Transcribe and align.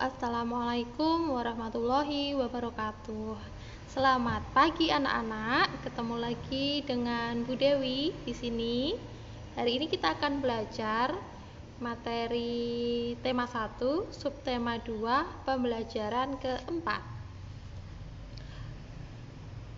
Assalamualaikum 0.00 1.28
warahmatullahi 1.28 2.32
wabarakatuh. 2.32 3.36
Selamat 3.84 4.40
pagi 4.56 4.88
anak-anak. 4.88 5.84
Ketemu 5.84 6.16
lagi 6.16 6.80
dengan 6.88 7.44
Bu 7.44 7.52
Dewi 7.52 8.08
di 8.24 8.32
sini. 8.32 8.96
Hari 9.60 9.76
ini 9.76 9.92
kita 9.92 10.16
akan 10.16 10.40
belajar 10.40 11.12
materi 11.84 13.12
tema 13.20 13.44
1, 13.44 14.08
subtema 14.08 14.80
2, 14.80 15.44
pembelajaran 15.44 16.40
keempat. 16.40 17.04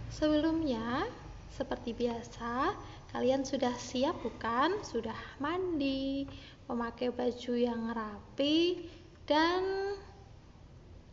Sebelumnya, 0.06 1.02
seperti 1.50 1.98
biasa, 1.98 2.78
kalian 3.10 3.42
sudah 3.42 3.74
siap 3.74 4.22
bukan? 4.22 4.86
Sudah 4.86 5.18
mandi, 5.42 6.30
memakai 6.70 7.10
baju 7.10 7.54
yang 7.58 7.90
rapi, 7.90 8.86
dan 9.26 9.98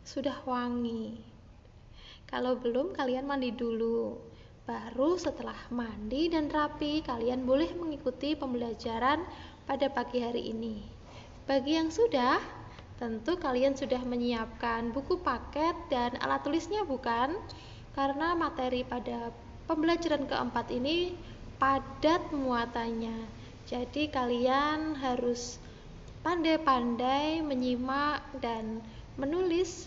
sudah 0.10 0.42
wangi. 0.50 1.22
Kalau 2.26 2.58
belum, 2.58 2.98
kalian 2.98 3.30
mandi 3.30 3.54
dulu. 3.54 4.18
Baru 4.66 5.22
setelah 5.22 5.58
mandi 5.70 6.34
dan 6.34 6.50
rapi, 6.50 7.06
kalian 7.06 7.46
boleh 7.46 7.70
mengikuti 7.78 8.34
pembelajaran 8.34 9.22
pada 9.70 9.86
pagi 9.94 10.18
hari 10.18 10.50
ini. 10.50 10.82
Bagi 11.46 11.78
yang 11.78 11.94
sudah, 11.94 12.42
tentu 12.98 13.38
kalian 13.38 13.78
sudah 13.78 14.02
menyiapkan 14.02 14.90
buku 14.90 15.22
paket 15.22 15.78
dan 15.94 16.18
alat 16.26 16.42
tulisnya, 16.42 16.82
bukan? 16.90 17.38
Karena 17.94 18.34
materi 18.34 18.82
pada 18.82 19.30
pembelajaran 19.70 20.26
keempat 20.26 20.74
ini 20.74 21.14
padat 21.62 22.34
muatannya. 22.34 23.30
Jadi, 23.70 24.10
kalian 24.10 24.98
harus 24.98 25.62
pandai-pandai 26.26 27.46
menyimak 27.46 28.26
dan 28.42 28.82
menulis 29.14 29.86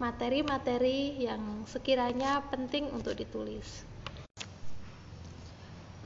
materi-materi 0.00 1.20
yang 1.20 1.66
sekiranya 1.66 2.40
penting 2.48 2.88
untuk 2.94 3.18
ditulis. 3.18 3.84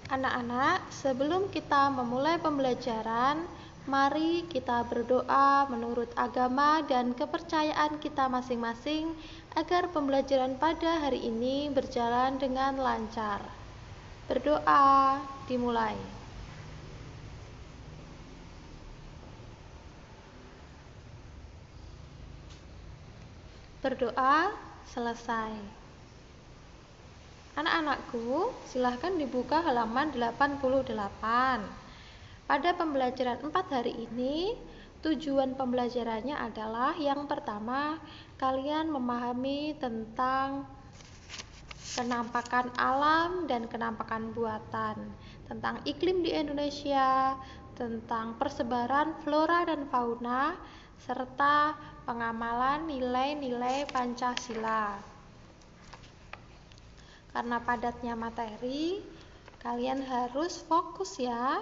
Anak-anak, 0.07 0.87
sebelum 0.95 1.51
kita 1.51 1.91
memulai 1.91 2.39
pembelajaran, 2.39 3.43
mari 3.91 4.47
kita 4.47 4.87
berdoa 4.87 5.67
menurut 5.67 6.11
agama 6.15 6.83
dan 6.87 7.11
kepercayaan 7.15 7.99
kita 7.99 8.31
masing-masing 8.31 9.11
agar 9.59 9.91
pembelajaran 9.91 10.59
pada 10.63 11.03
hari 11.03 11.27
ini 11.27 11.71
berjalan 11.75 12.39
dengan 12.39 12.79
lancar. 12.79 13.43
Berdoa 14.31 15.19
dimulai. 15.51 16.16
Berdoa 23.87 24.51
selesai. 24.91 25.55
Anak-anakku, 27.55 28.51
silahkan 28.67 29.15
dibuka 29.15 29.63
halaman 29.63 30.11
88. 30.11 30.91
Pada 32.51 32.71
pembelajaran 32.75 33.47
4 33.47 33.55
hari 33.71 33.95
ini, 34.11 34.59
tujuan 35.07 35.55
pembelajarannya 35.55 36.35
adalah 36.35 36.99
yang 36.99 37.31
pertama, 37.31 38.03
kalian 38.43 38.91
memahami 38.91 39.79
tentang 39.79 40.67
kenampakan 41.95 42.75
alam 42.75 43.47
dan 43.47 43.71
kenampakan 43.71 44.35
buatan, 44.35 44.99
tentang 45.47 45.79
iklim 45.87 46.27
di 46.27 46.35
Indonesia, 46.35 47.39
tentang 47.77 48.41
persebaran 48.41 49.13
flora 49.21 49.69
dan 49.69 49.85
fauna, 49.93 50.57
serta 50.97 51.77
pengamalan 52.09 52.89
nilai-nilai 52.89 53.85
Pancasila. 53.93 54.97
Karena 57.37 57.61
padatnya 57.61 58.17
materi, 58.17 59.05
kalian 59.61 60.01
harus 60.01 60.65
fokus 60.65 61.21
ya. 61.21 61.61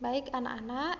Baik 0.00 0.32
anak-anak, 0.32 0.96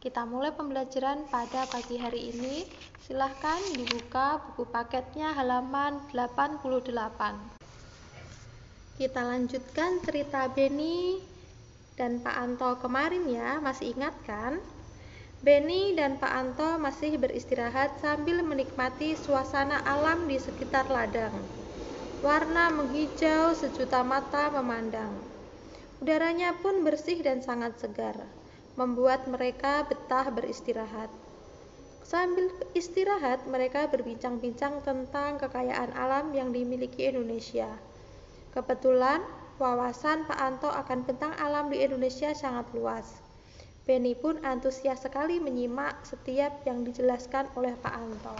kita 0.00 0.24
mulai 0.24 0.56
pembelajaran 0.56 1.28
pada 1.28 1.68
pagi 1.68 2.00
hari 2.00 2.32
ini. 2.32 2.64
Silahkan 3.04 3.60
dibuka 3.76 4.40
buku 4.40 4.64
paketnya 4.72 5.36
halaman 5.36 6.00
88. 6.16 6.96
Kita 8.96 9.20
lanjutkan 9.20 10.00
cerita 10.06 10.46
Beni 10.48 11.31
dan 12.00 12.24
Pak 12.24 12.36
Anto 12.36 12.80
kemarin 12.80 13.28
ya, 13.28 13.60
masih 13.60 13.92
ingat 13.92 14.16
kan? 14.24 14.56
Beni 15.42 15.92
dan 15.98 16.22
Pak 16.22 16.32
Anto 16.32 16.78
masih 16.78 17.18
beristirahat 17.18 17.98
sambil 17.98 18.46
menikmati 18.46 19.18
suasana 19.18 19.82
alam 19.82 20.30
di 20.30 20.38
sekitar 20.38 20.86
ladang. 20.86 21.34
Warna 22.22 22.70
menghijau 22.70 23.50
sejuta 23.50 24.06
mata 24.06 24.54
memandang. 24.54 25.10
Udaranya 25.98 26.54
pun 26.62 26.86
bersih 26.86 27.18
dan 27.26 27.42
sangat 27.42 27.74
segar, 27.82 28.14
membuat 28.78 29.26
mereka 29.26 29.82
betah 29.90 30.30
beristirahat. 30.30 31.10
Sambil 32.06 32.50
istirahat, 32.78 33.42
mereka 33.50 33.90
berbincang-bincang 33.90 34.82
tentang 34.86 35.42
kekayaan 35.42 35.90
alam 35.94 36.30
yang 36.34 36.54
dimiliki 36.54 37.10
Indonesia. 37.10 37.66
Kebetulan, 38.54 39.22
wawasan 39.60 40.24
Pak 40.28 40.38
Anto 40.38 40.70
akan 40.70 41.04
bentang 41.04 41.34
alam 41.36 41.68
di 41.68 41.80
Indonesia 41.82 42.32
sangat 42.32 42.68
luas. 42.76 43.20
Benny 43.82 44.14
pun 44.14 44.38
antusias 44.46 45.02
sekali 45.02 45.42
menyimak 45.42 46.06
setiap 46.06 46.62
yang 46.62 46.86
dijelaskan 46.86 47.50
oleh 47.58 47.74
Pak 47.74 47.94
Anto. 47.96 48.36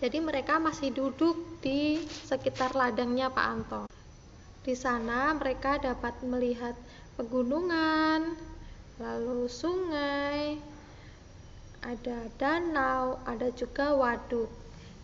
Jadi 0.00 0.24
mereka 0.24 0.56
masih 0.56 0.92
duduk 0.92 1.36
di 1.60 2.00
sekitar 2.04 2.72
ladangnya 2.72 3.28
Pak 3.28 3.46
Anto. 3.46 3.82
Di 4.64 4.72
sana 4.72 5.36
mereka 5.36 5.76
dapat 5.78 6.20
melihat 6.24 6.74
pegunungan, 7.20 8.34
lalu 8.96 9.46
sungai, 9.46 10.56
ada 11.84 12.26
danau, 12.40 13.20
ada 13.28 13.52
juga 13.52 13.94
waduk. 13.94 14.48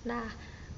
Nah, 0.09 0.27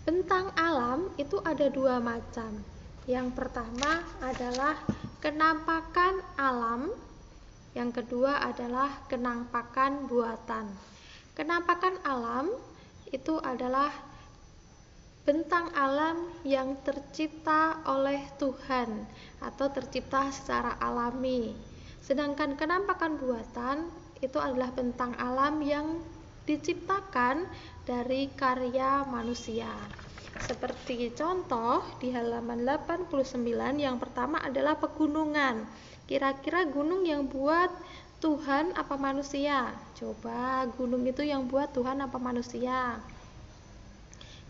bentang 0.05 0.53
alam 0.59 1.09
itu 1.17 1.41
ada 1.41 1.71
dua 1.73 1.97
macam. 1.97 2.74
Yang 3.05 3.37
pertama 3.37 4.01
adalah 4.25 4.81
kenampakan 5.21 6.25
alam 6.41 6.89
yang 7.75 7.91
kedua 7.91 8.39
adalah 8.39 9.03
kenampakan 9.11 10.07
buatan. 10.07 10.71
Kenampakan 11.35 11.99
alam 12.07 12.47
itu 13.11 13.35
adalah 13.43 13.91
bentang 15.27 15.75
alam 15.75 16.23
yang 16.47 16.79
tercipta 16.87 17.83
oleh 17.91 18.23
Tuhan 18.39 19.11
atau 19.43 19.67
tercipta 19.75 20.31
secara 20.31 20.79
alami. 20.79 21.51
Sedangkan 21.99 22.55
kenampakan 22.55 23.19
buatan 23.19 23.91
itu 24.23 24.39
adalah 24.39 24.71
bentang 24.71 25.19
alam 25.19 25.59
yang 25.59 25.99
diciptakan 26.47 27.51
dari 27.83 28.31
karya 28.39 29.03
manusia. 29.03 30.04
Seperti 30.43 31.15
contoh 31.15 31.84
di 32.03 32.11
halaman 32.11 32.67
89 32.67 33.39
yang 33.78 34.03
pertama 34.03 34.43
adalah 34.43 34.75
pegunungan. 34.75 35.62
Kira-kira 36.11 36.67
gunung 36.67 37.06
yang 37.06 37.31
buat 37.31 37.71
Tuhan 38.19 38.75
apa 38.75 38.99
manusia? 38.99 39.71
Coba 39.94 40.67
gunung 40.75 41.06
itu 41.06 41.23
yang 41.23 41.47
buat 41.47 41.71
Tuhan 41.71 42.03
apa 42.03 42.19
manusia? 42.19 42.99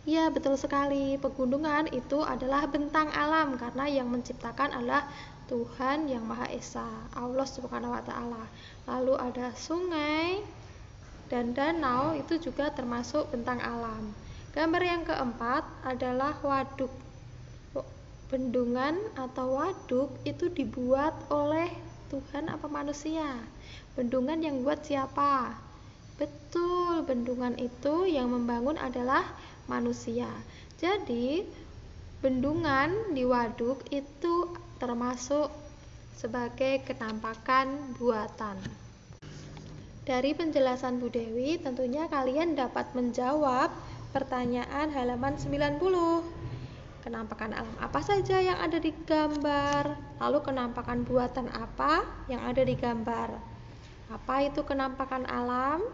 Ya, 0.05 0.29
betul 0.29 0.61
sekali. 0.61 1.17
Pegunungan 1.17 1.89
itu 1.93 2.21
adalah 2.21 2.69
bentang 2.69 3.09
alam 3.13 3.57
karena 3.57 3.89
yang 3.89 4.09
menciptakan 4.13 4.73
adalah 4.73 5.09
Tuhan 5.49 6.09
yang 6.09 6.25
Maha 6.25 6.49
Esa, 6.53 6.89
Allah 7.13 7.49
Subhanahu 7.49 7.93
wa 7.93 8.05
taala. 8.05 8.45
Lalu 8.89 9.17
ada 9.17 9.53
sungai 9.53 10.41
dan 11.29 11.57
danau 11.57 12.17
itu 12.17 12.37
juga 12.41 12.69
termasuk 12.73 13.33
bentang 13.33 13.61
alam. 13.61 14.13
Gambar 14.55 14.83
yang 14.87 15.03
keempat 15.03 15.67
adalah 15.83 16.39
waduk 16.39 16.95
bendungan 18.31 18.95
atau 19.19 19.59
waduk 19.59 20.15
itu 20.23 20.47
dibuat 20.47 21.11
oleh 21.27 21.67
Tuhan 22.07 22.47
apa 22.47 22.71
manusia? 22.71 23.35
Bendungan 23.99 24.39
yang 24.39 24.63
buat 24.63 24.87
siapa? 24.87 25.59
Betul, 26.15 27.03
bendungan 27.03 27.59
itu 27.59 28.07
yang 28.07 28.31
membangun 28.31 28.79
adalah 28.79 29.27
manusia. 29.67 30.31
Jadi, 30.79 31.43
bendungan 32.23 33.11
di 33.11 33.27
waduk 33.27 33.83
itu 33.91 34.55
termasuk 34.79 35.51
sebagai 36.15 36.87
kenampakan 36.87 37.99
buatan. 37.99 38.63
Dari 40.07 40.31
penjelasan 40.31 41.03
Bu 41.03 41.11
Dewi, 41.11 41.59
tentunya 41.59 42.07
kalian 42.07 42.55
dapat 42.55 42.95
menjawab 42.95 43.75
pertanyaan 44.15 44.95
halaman 44.95 45.35
90 45.35 45.83
kenampakan 47.03 47.53
alam 47.53 47.77
apa 47.83 48.01
saja 48.01 48.41
yang 48.41 48.57
ada 48.57 48.81
di 48.81 48.89
gambar, 49.05 49.99
lalu 50.23 50.39
kenampakan 50.41 51.05
buatan 51.05 51.53
apa 51.53 52.07
yang 52.33 52.41
ada 52.41 52.65
di 52.65 52.73
gambar. 52.73 53.37
Apa 54.09 54.49
itu 54.49 54.65
kenampakan 54.65 55.29
alam? 55.29 55.85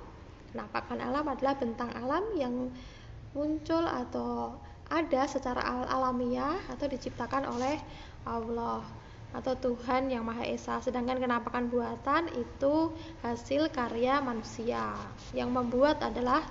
Penampakan 0.55 1.03
alam 1.03 1.27
adalah 1.27 1.59
bentang 1.59 1.91
alam 1.99 2.23
yang 2.39 2.71
muncul 3.35 3.83
atau 3.83 4.55
ada 4.87 5.27
secara 5.27 5.63
al 5.63 5.83
alamiah 5.91 6.59
atau 6.71 6.87
diciptakan 6.87 7.47
oleh 7.47 7.79
Allah 8.23 8.83
atau 9.31 9.55
Tuhan 9.55 10.11
yang 10.11 10.27
Maha 10.27 10.47
Esa. 10.47 10.79
Sedangkan 10.83 11.19
kenampakan 11.23 11.71
buatan 11.71 12.31
itu 12.35 12.95
hasil 13.23 13.71
karya 13.71 14.19
manusia. 14.23 14.95
Yang 15.35 15.51
membuat 15.55 16.03
adalah 16.03 16.43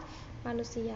manusia. 0.43 0.95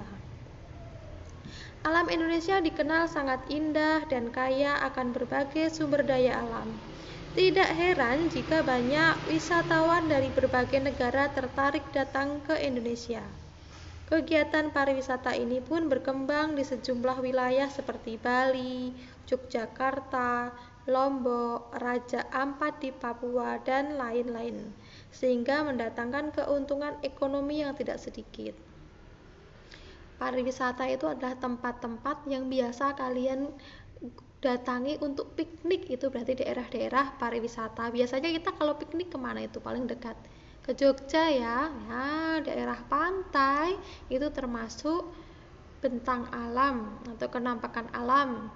Alam 1.84 2.08
Indonesia 2.08 2.64
dikenal 2.64 3.12
sangat 3.12 3.44
indah 3.52 4.08
dan 4.08 4.32
kaya 4.32 4.80
akan 4.88 5.12
berbagai 5.12 5.68
sumber 5.68 6.08
daya 6.08 6.40
alam. 6.40 6.72
Tidak 7.36 7.76
heran 7.76 8.32
jika 8.32 8.64
banyak 8.64 9.20
wisatawan 9.28 10.08
dari 10.08 10.32
berbagai 10.32 10.80
negara 10.80 11.28
tertarik 11.36 11.84
datang 11.92 12.40
ke 12.48 12.56
Indonesia. 12.64 13.20
Kegiatan 14.08 14.72
pariwisata 14.72 15.36
ini 15.36 15.60
pun 15.60 15.92
berkembang 15.92 16.56
di 16.56 16.64
sejumlah 16.64 17.20
wilayah 17.20 17.68
seperti 17.68 18.16
Bali, 18.16 18.96
Yogyakarta, 19.28 20.56
Lombok, 20.88 21.68
Raja 21.84 22.24
Ampat 22.32 22.80
di 22.80 22.96
Papua, 22.96 23.60
dan 23.60 24.00
lain-lain, 24.00 24.72
sehingga 25.12 25.68
mendatangkan 25.68 26.32
keuntungan 26.32 26.96
ekonomi 27.04 27.60
yang 27.60 27.76
tidak 27.76 28.00
sedikit. 28.00 28.73
Pariwisata 30.24 30.88
itu 30.88 31.04
adalah 31.04 31.36
tempat-tempat 31.36 32.24
yang 32.32 32.48
biasa 32.48 32.96
kalian 32.96 33.52
datangi 34.40 35.00
untuk 35.04 35.36
piknik 35.36 35.92
itu 35.92 36.08
berarti 36.08 36.40
daerah-daerah 36.40 37.20
pariwisata. 37.20 37.92
Biasanya 37.92 38.32
kita 38.32 38.56
kalau 38.56 38.80
piknik 38.80 39.12
ke 39.12 39.20
mana 39.20 39.44
itu 39.44 39.60
paling 39.60 39.84
dekat? 39.84 40.16
ke 40.64 40.72
Jogja 40.80 41.28
ya, 41.28 41.68
ya 41.68 42.40
daerah 42.40 42.80
pantai 42.88 43.76
itu 44.08 44.24
termasuk 44.32 45.12
bentang 45.84 46.32
alam 46.32 47.04
atau 47.04 47.28
kenampakan 47.28 47.92
alam. 47.92 48.48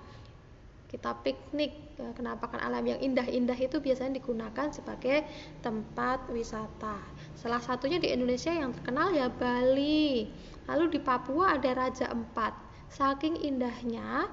Kita 0.88 1.20
piknik, 1.20 2.00
kenampakan 2.16 2.64
alam 2.64 2.80
yang 2.88 3.04
indah-indah 3.04 3.60
itu 3.60 3.84
biasanya 3.84 4.24
digunakan 4.24 4.72
sebagai 4.72 5.28
tempat 5.60 6.32
wisata. 6.32 6.96
Salah 7.38 7.62
satunya 7.62 8.02
di 8.02 8.10
Indonesia 8.10 8.50
yang 8.50 8.74
terkenal 8.74 9.14
ya 9.14 9.30
Bali. 9.30 10.26
Lalu 10.66 10.98
di 10.98 11.00
Papua 11.00 11.54
ada 11.54 11.70
Raja 11.78 12.10
Empat. 12.10 12.50
Saking 12.90 13.46
indahnya 13.46 14.26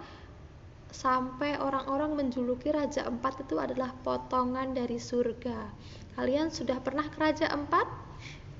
sampai 0.89 1.61
orang-orang 1.61 2.17
menjuluki 2.17 2.73
Raja 2.73 3.05
Empat 3.05 3.45
itu 3.45 3.61
adalah 3.61 3.93
potongan 4.01 4.73
dari 4.73 4.97
surga. 4.97 5.69
Kalian 6.17 6.49
sudah 6.49 6.81
pernah 6.81 7.05
ke 7.11 7.19
Raja 7.21 7.53
Empat? 7.53 7.85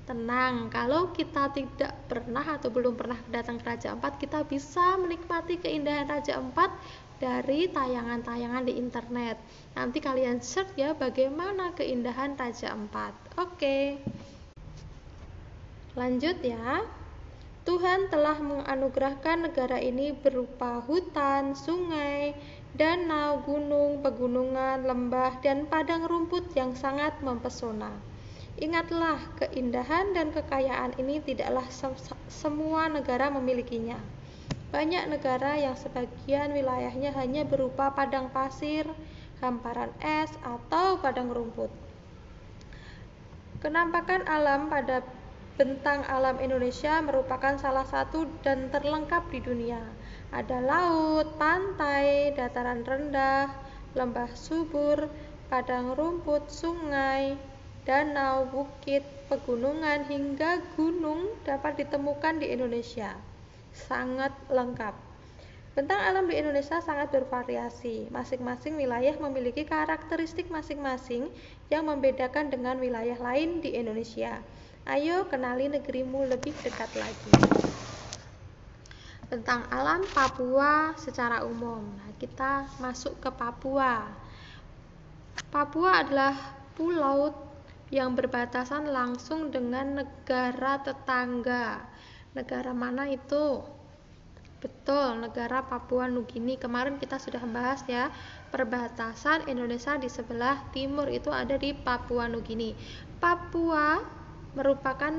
Tenang, 0.05 0.69
kalau 0.69 1.09
kita 1.09 1.49
tidak 1.49 2.05
pernah 2.05 2.45
atau 2.45 2.69
belum 2.69 2.93
pernah 2.93 3.17
datang 3.33 3.57
ke 3.57 3.65
Raja 3.65 3.97
Empat, 3.97 4.21
kita 4.21 4.45
bisa 4.45 4.93
menikmati 5.01 5.57
keindahan 5.57 6.05
Raja 6.05 6.37
Empat 6.37 6.69
dari 7.17 7.65
tayangan-tayangan 7.71 8.69
di 8.69 8.77
internet. 8.77 9.41
Nanti 9.73 9.97
kalian 10.03 10.43
search 10.43 10.77
ya 10.77 10.93
bagaimana 10.93 11.73
keindahan 11.73 12.37
Raja 12.37 12.77
Empat. 12.77 13.17
Oke. 13.41 13.97
Lanjut 15.95 16.43
ya. 16.43 16.83
Tuhan 17.63 18.11
telah 18.11 18.35
menganugerahkan 18.37 19.47
negara 19.47 19.79
ini 19.79 20.11
berupa 20.11 20.83
hutan, 20.83 21.55
sungai, 21.55 22.35
danau, 22.75 23.41
gunung, 23.47 24.03
pegunungan, 24.03 24.83
lembah, 24.83 25.39
dan 25.39 25.65
padang 25.65 26.03
rumput 26.03 26.51
yang 26.53 26.75
sangat 26.75 27.15
mempesona. 27.23 27.95
Ingatlah, 28.59 29.17
keindahan 29.39 30.11
dan 30.11 30.35
kekayaan 30.35 30.99
ini 30.99 31.23
tidaklah 31.23 31.63
se 31.71 31.87
semua 32.27 32.91
negara 32.91 33.31
memilikinya. 33.31 33.97
Banyak 34.75 35.07
negara 35.07 35.55
yang 35.55 35.79
sebagian 35.79 36.51
wilayahnya 36.51 37.15
hanya 37.15 37.47
berupa 37.47 37.95
padang 37.95 38.27
pasir, 38.35 38.83
hamparan 39.39 39.95
es, 40.03 40.29
atau 40.43 40.99
padang 40.99 41.31
rumput. 41.31 41.71
Kenampakan 43.63 44.27
alam 44.27 44.67
pada 44.67 45.01
bentang 45.55 46.03
alam 46.07 46.39
Indonesia 46.43 46.99
merupakan 46.99 47.55
salah 47.55 47.87
satu 47.87 48.27
dan 48.43 48.67
terlengkap 48.69 49.27
di 49.31 49.39
dunia 49.39 49.79
ada 50.35 50.59
laut, 50.59 51.39
pantai, 51.39 52.35
dataran 52.35 52.83
rendah, 52.83 53.47
lembah 53.95 54.27
subur, 54.35 55.07
padang 55.47 55.95
rumput, 55.95 56.51
sungai, 56.51 57.39
danau, 57.87 58.43
bukit, 58.51 59.05
pegunungan, 59.31 60.03
hingga 60.11 60.59
gunung 60.75 61.31
dapat 61.47 61.85
ditemukan 61.85 62.43
di 62.43 62.51
Indonesia. 62.51 63.15
Sangat 63.71 64.35
lengkap. 64.51 64.91
Bentang 65.75 65.99
alam 66.03 66.27
di 66.27 66.35
Indonesia 66.39 66.83
sangat 66.83 67.11
bervariasi. 67.11 68.07
Masing-masing 68.11 68.79
wilayah 68.79 69.15
memiliki 69.19 69.63
karakteristik 69.63 70.47
masing-masing 70.51 71.31
yang 71.67 71.87
membedakan 71.87 72.47
dengan 72.47 72.79
wilayah 72.79 73.19
lain 73.19 73.59
di 73.59 73.75
Indonesia. 73.75 74.39
Ayo 74.85 75.25
kenali 75.25 75.65
negerimu 75.65 76.29
lebih 76.29 76.53
dekat 76.61 76.93
lagi 76.93 77.33
tentang 79.25 79.65
alam 79.73 80.05
Papua 80.13 80.93
secara 80.93 81.41
umum. 81.41 81.81
Nah, 81.81 82.13
kita 82.21 82.69
masuk 82.77 83.17
ke 83.17 83.33
Papua. 83.33 84.05
Papua 85.49 86.05
adalah 86.05 86.37
pulau 86.77 87.33
yang 87.89 88.13
berbatasan 88.13 88.93
langsung 88.93 89.49
dengan 89.49 90.05
negara 90.05 90.77
tetangga. 90.85 91.81
Negara 92.37 92.69
mana 92.69 93.09
itu? 93.09 93.65
Betul, 94.61 95.17
negara 95.17 95.65
Papua 95.65 96.05
Nugini. 96.05 96.61
Kemarin 96.61 97.01
kita 97.01 97.17
sudah 97.17 97.41
membahas 97.41 97.81
ya, 97.89 98.13
perbatasan 98.53 99.49
Indonesia 99.49 99.97
di 99.97 100.09
sebelah 100.13 100.61
timur 100.69 101.09
itu 101.09 101.33
ada 101.33 101.57
di 101.57 101.73
Papua 101.73 102.29
Nugini. 102.29 102.77
Papua 103.17 104.14
merupakan 104.55 105.13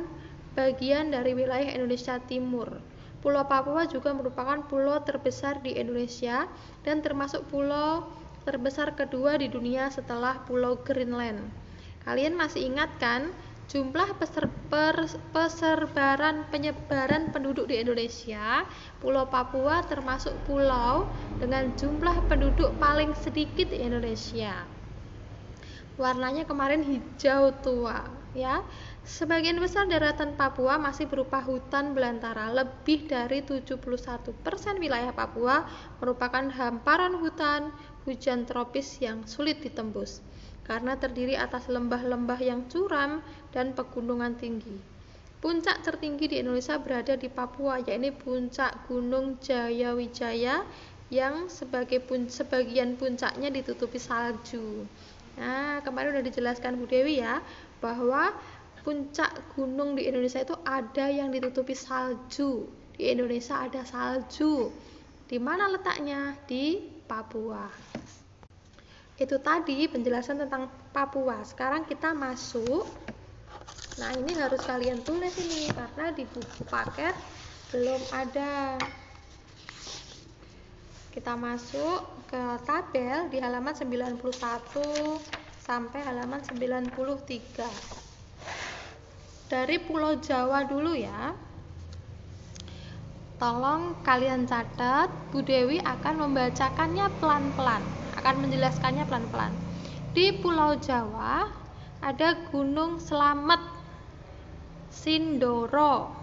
bagian 0.56 1.12
dari 1.12 1.36
wilayah 1.36 1.68
Indonesia 1.70 2.16
Timur 2.24 2.80
Pulau 3.26 3.42
Papua 3.42 3.90
juga 3.90 4.14
merupakan 4.14 4.62
pulau 4.70 5.02
terbesar 5.02 5.58
di 5.58 5.74
Indonesia 5.74 6.46
dan 6.86 7.02
termasuk 7.02 7.42
pulau 7.50 8.06
terbesar 8.46 8.94
kedua 8.94 9.34
di 9.34 9.50
dunia 9.50 9.90
setelah 9.90 10.38
Pulau 10.46 10.78
Greenland. 10.78 11.42
Kalian 12.06 12.38
masih 12.38 12.70
ingat 12.70 12.86
kan 13.02 13.34
jumlah 13.66 14.14
peser, 14.22 14.46
per, 14.70 15.10
penyebaran 16.54 17.34
penduduk 17.34 17.66
di 17.66 17.82
Indonesia? 17.82 18.62
Pulau 19.02 19.26
Papua 19.26 19.82
termasuk 19.90 20.30
pulau 20.46 21.11
dengan 21.42 21.75
jumlah 21.75 22.30
penduduk 22.30 22.70
paling 22.78 23.11
sedikit 23.18 23.66
di 23.75 23.82
Indonesia. 23.82 24.54
Warnanya 25.99 26.46
kemarin 26.46 26.87
hijau 26.87 27.50
tua, 27.58 28.06
ya. 28.38 28.62
Sebagian 29.06 29.62
besar 29.62 29.86
daratan 29.86 30.34
Papua 30.34 30.82
masih 30.82 31.06
berupa 31.06 31.38
hutan 31.38 31.94
belantara. 31.94 32.50
Lebih 32.50 33.06
dari 33.06 33.38
71% 33.38 34.18
wilayah 34.82 35.14
Papua 35.14 35.62
merupakan 36.02 36.42
hamparan 36.50 37.14
hutan 37.22 37.70
hujan 38.02 38.42
tropis 38.50 38.98
yang 38.98 39.22
sulit 39.22 39.62
ditembus 39.62 40.26
karena 40.66 40.98
terdiri 40.98 41.38
atas 41.38 41.70
lembah-lembah 41.70 42.42
yang 42.42 42.66
curam 42.66 43.22
dan 43.54 43.78
pegunungan 43.78 44.34
tinggi. 44.34 44.75
Puncak 45.38 45.86
tertinggi 45.86 46.26
di 46.26 46.42
Indonesia 46.42 46.75
berada 46.82 47.14
di 47.14 47.30
Papua, 47.30 47.78
yaitu 47.78 48.10
puncak 48.10 48.90
Gunung 48.90 49.38
Jayawijaya 49.38 50.66
yang 51.14 51.46
sebagian 51.46 52.98
puncaknya 52.98 53.54
ditutupi 53.54 54.02
salju. 54.02 54.82
Nah, 55.38 55.78
kemarin 55.86 56.16
sudah 56.16 56.26
dijelaskan 56.26 56.80
Bu 56.80 56.90
Dewi 56.90 57.22
ya, 57.22 57.38
bahwa 57.78 58.32
puncak 58.87 59.35
gunung 59.59 59.99
di 59.99 60.07
Indonesia 60.07 60.47
itu 60.47 60.55
ada 60.62 61.11
yang 61.11 61.35
ditutupi 61.35 61.75
salju. 61.75 62.71
Di 62.95 63.11
Indonesia 63.11 63.59
ada 63.66 63.83
salju. 63.83 64.71
Di 65.26 65.43
mana 65.43 65.66
letaknya? 65.66 66.38
Di 66.47 66.78
Papua. 67.11 67.66
Itu 69.19 69.43
tadi 69.43 69.90
penjelasan 69.90 70.38
tentang 70.47 70.71
Papua. 70.95 71.43
Sekarang 71.43 71.83
kita 71.83 72.14
masuk. 72.14 72.87
Nah, 73.99 74.14
ini 74.14 74.38
harus 74.38 74.62
kalian 74.62 75.02
tulis 75.02 75.35
ini 75.35 75.66
karena 75.75 76.14
di 76.14 76.23
buku 76.23 76.62
paket 76.71 77.19
belum 77.75 77.99
ada. 78.14 78.78
Kita 81.11 81.35
masuk 81.35 82.07
ke 82.31 82.43
tabel 82.62 83.35
di 83.35 83.43
halaman 83.43 83.75
91 83.75 84.23
sampai 85.59 86.07
halaman 86.07 86.38
93 86.38 88.05
dari 89.46 89.78
Pulau 89.78 90.18
Jawa 90.18 90.66
dulu 90.66 90.92
ya. 90.94 91.34
Tolong 93.36 94.00
kalian 94.00 94.48
catat, 94.48 95.12
Bu 95.28 95.44
Dewi 95.44 95.76
akan 95.84 96.24
membacakannya 96.24 97.06
pelan-pelan, 97.20 97.84
akan 98.16 98.34
menjelaskannya 98.40 99.04
pelan-pelan. 99.04 99.52
Di 100.16 100.40
Pulau 100.40 100.80
Jawa 100.80 101.44
ada 102.00 102.48
Gunung 102.48 102.96
Selamet, 102.96 103.60
Sindoro, 104.88 106.16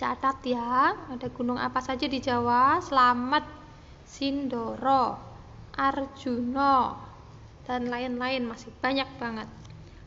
Dicatat 0.00 0.40
ya, 0.48 0.96
ada 1.12 1.28
gunung 1.28 1.60
apa 1.60 1.76
saja 1.84 2.08
di 2.08 2.24
Jawa? 2.24 2.80
Slamet, 2.80 3.44
Sindoro, 4.08 5.20
Arjuna, 5.76 6.96
dan 7.68 7.84
lain-lain 7.92 8.48
masih 8.48 8.72
banyak 8.80 9.04
banget. 9.20 9.44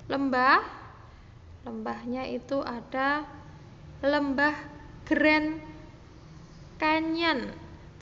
Lembah, 0.10 0.83
lembahnya 1.64 2.28
itu 2.28 2.60
ada 2.60 3.24
lembah 4.04 4.56
Grand 5.08 5.60
Canyon, 6.80 7.52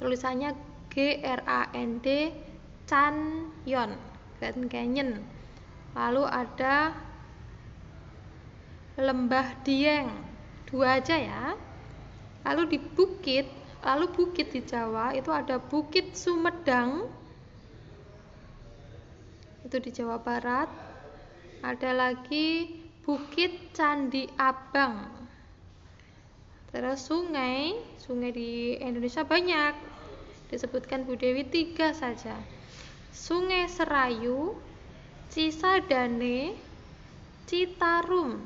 tulisannya 0.02 0.58
G 0.90 1.22
R 1.22 1.42
A 1.46 1.70
N 1.78 2.02
D 2.02 2.34
Canyon, 2.90 3.94
Grand 4.42 4.66
Canyon. 4.66 5.22
Lalu 5.94 6.24
ada 6.26 6.98
lembah 8.98 9.48
Dieng, 9.62 10.10
dua 10.66 10.98
aja 10.98 11.16
ya. 11.22 11.54
Lalu 12.42 12.76
di 12.76 12.80
bukit, 12.82 13.46
lalu 13.86 14.10
bukit 14.10 14.50
di 14.50 14.66
Jawa 14.66 15.14
itu 15.14 15.30
ada 15.30 15.62
Bukit 15.62 16.18
Sumedang, 16.18 17.06
itu 19.62 19.78
di 19.78 19.94
Jawa 19.94 20.18
Barat. 20.18 20.70
Ada 21.62 21.94
lagi 21.94 22.81
Bukit 23.02 23.74
Candi 23.74 24.30
Abang. 24.38 25.10
Terus 26.70 27.02
sungai, 27.02 27.74
sungai 27.98 28.30
di 28.30 28.78
Indonesia 28.78 29.26
banyak 29.26 29.74
disebutkan 30.54 31.10
Bu 31.10 31.18
Dewi 31.18 31.42
tiga 31.50 31.98
saja. 31.98 32.38
Sungai 33.10 33.66
Serayu, 33.66 34.54
Cisadane, 35.34 36.54
Citarum. 37.50 38.38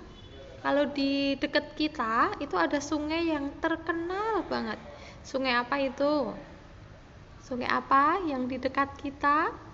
Kalau 0.63 0.87
di 0.87 1.35
dekat 1.35 1.75
kita 1.75 2.39
itu 2.39 2.55
ada 2.55 2.79
sungai 2.79 3.27
yang 3.35 3.51
terkenal 3.59 4.47
banget. 4.47 4.79
Sungai 5.21 5.51
apa 5.51 5.83
itu? 5.83 6.31
Sungai 7.43 7.67
apa 7.67 8.23
yang 8.23 8.47
di 8.47 8.55
dekat 8.55 8.95
kita? 9.03 9.64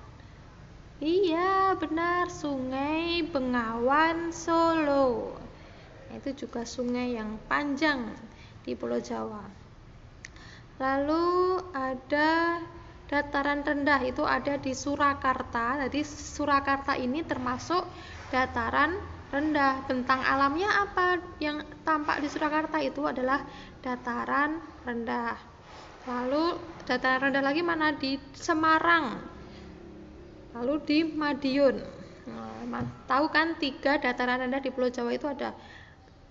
Iya, 1.01 1.73
benar, 1.81 2.29
Sungai 2.29 3.25
Bengawan 3.25 4.29
Solo. 4.29 5.33
Itu 6.13 6.45
juga 6.45 6.61
sungai 6.61 7.17
yang 7.17 7.41
panjang 7.49 8.13
di 8.61 8.77
Pulau 8.77 9.01
Jawa. 9.01 9.41
Lalu 10.77 11.57
ada 11.73 12.61
dataran 13.09 13.65
rendah 13.65 13.97
itu 14.05 14.21
ada 14.21 14.61
di 14.61 14.77
Surakarta. 14.77 15.89
Jadi 15.89 16.05
Surakarta 16.05 16.93
ini 16.93 17.25
termasuk 17.25 17.81
dataran 18.29 18.93
rendah. 19.33 19.81
Bentang 19.89 20.21
alamnya 20.21 20.85
apa 20.85 21.17
yang 21.41 21.65
tampak 21.81 22.21
di 22.21 22.29
Surakarta 22.29 22.77
itu 22.77 23.09
adalah 23.09 23.41
dataran 23.81 24.61
rendah. 24.85 25.33
Lalu 26.05 26.61
dataran 26.85 27.33
rendah 27.33 27.41
lagi 27.41 27.65
mana 27.65 27.89
di 27.89 28.21
Semarang. 28.37 29.30
Lalu 30.51 30.75
di 30.83 30.99
Madiun. 31.07 31.75
Nah, 32.27 32.83
tahu 33.07 33.31
kan 33.31 33.57
tiga 33.57 33.99
dataran 33.99 34.47
rendah 34.47 34.61
di 34.63 34.71
Pulau 34.71 34.91
Jawa 34.91 35.11
itu 35.15 35.27
ada 35.27 35.55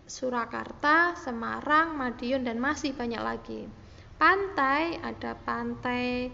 Surakarta, 0.05 1.15
Semarang, 1.17 1.97
Madiun 1.97 2.45
dan 2.45 2.59
masih 2.59 2.93
banyak 2.97 3.21
lagi. 3.21 3.67
Pantai 4.21 5.01
ada 5.01 5.33
pantai 5.33 6.29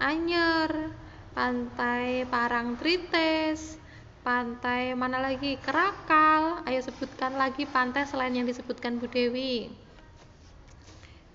Anyer 0.00 0.92
pantai 1.32 2.26
Parangtritis 2.28 3.80
pantai 4.20 4.92
mana 4.92 5.20
lagi? 5.20 5.56
Kerakal. 5.56 6.64
Ayo 6.68 6.80
sebutkan 6.84 7.36
lagi 7.40 7.64
pantai 7.64 8.04
selain 8.04 8.36
yang 8.36 8.44
disebutkan 8.44 9.00
Bu 9.00 9.08
Dewi 9.08 9.72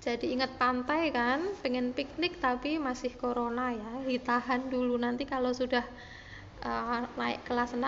jadi 0.06 0.26
ingat 0.38 0.62
pantai 0.62 1.10
kan 1.10 1.50
pengen 1.66 1.90
piknik 1.98 2.38
tapi 2.38 2.78
masih 2.78 3.18
corona 3.18 3.74
ya 3.74 4.06
ditahan 4.06 4.70
dulu 4.70 5.02
nanti 5.02 5.26
kalau 5.26 5.50
sudah 5.50 5.82
uh, 6.62 7.10
naik 7.18 7.42
kelas 7.50 7.74
6 7.74 7.82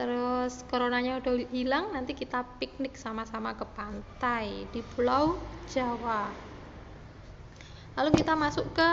terus 0.00 0.64
coronanya 0.72 1.20
udah 1.20 1.36
hilang 1.52 1.92
nanti 1.92 2.16
kita 2.16 2.48
piknik 2.56 2.96
sama-sama 2.96 3.52
ke 3.52 3.68
pantai 3.76 4.64
di 4.72 4.80
Pulau 4.80 5.36
Jawa 5.68 6.48
Lalu 7.98 8.14
kita 8.14 8.38
masuk 8.38 8.78
ke 8.78 8.90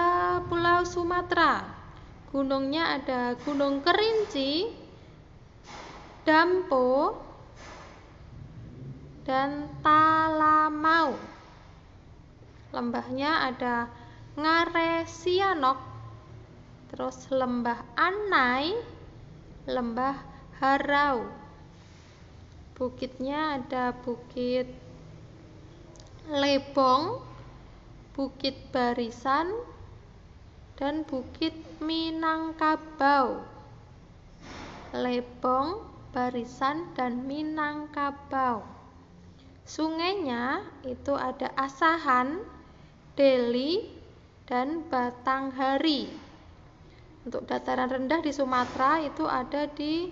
Pulau 0.50 0.82
Sumatera. 0.82 1.62
Gunungnya 2.34 2.98
ada 2.98 3.38
Gunung 3.38 3.86
Kerinci, 3.86 4.66
Dampo, 6.26 7.14
dan 9.30 9.70
Talamau. 9.86 11.35
Lembahnya 12.76 13.48
ada 13.48 13.88
Ngaresianok, 14.36 15.80
terus 16.92 17.32
lembah 17.32 17.80
Anai, 17.96 18.76
lembah 19.64 20.20
Harau. 20.60 21.24
Bukitnya 22.76 23.64
ada 23.64 23.96
Bukit 23.96 24.68
Lebong, 26.28 27.24
Bukit 28.12 28.60
Barisan, 28.76 29.56
dan 30.76 31.08
Bukit 31.08 31.56
Minangkabau. 31.80 33.40
Lebong, 34.92 35.80
Barisan, 36.12 36.92
dan 37.00 37.24
Minangkabau. 37.24 38.68
Sungainya 39.64 40.68
itu 40.84 41.16
ada 41.16 41.56
Asahan, 41.56 42.55
Deli, 43.16 43.80
dan 44.46 44.86
Batanghari. 44.92 46.12
Untuk 47.26 47.50
dataran 47.50 47.90
rendah 47.90 48.22
di 48.22 48.30
Sumatera 48.30 49.02
itu 49.02 49.26
ada 49.26 49.66
di 49.66 50.12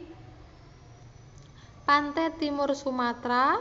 pantai 1.86 2.34
timur 2.40 2.74
Sumatera, 2.74 3.60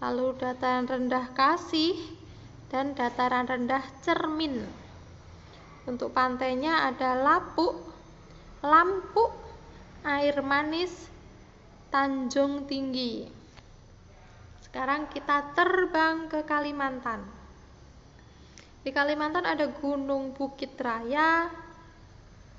lalu 0.00 0.32
dataran 0.40 0.88
rendah 0.88 1.34
Kasih, 1.36 1.98
dan 2.72 2.96
dataran 2.96 3.44
rendah 3.44 3.84
cermin. 4.00 4.64
Untuk 5.84 6.14
pantainya 6.14 6.88
ada 6.88 7.18
Lapuk, 7.18 7.74
Lampuk, 8.62 9.34
Air 10.06 10.40
Manis, 10.40 11.10
Tanjung 11.90 12.64
Tinggi. 12.70 13.26
Sekarang 14.64 15.10
kita 15.12 15.52
terbang 15.52 16.30
ke 16.30 16.46
Kalimantan. 16.48 17.41
Di 18.82 18.90
Kalimantan 18.90 19.46
ada 19.46 19.70
Gunung 19.70 20.34
Bukit 20.34 20.74
Raya, 20.74 21.46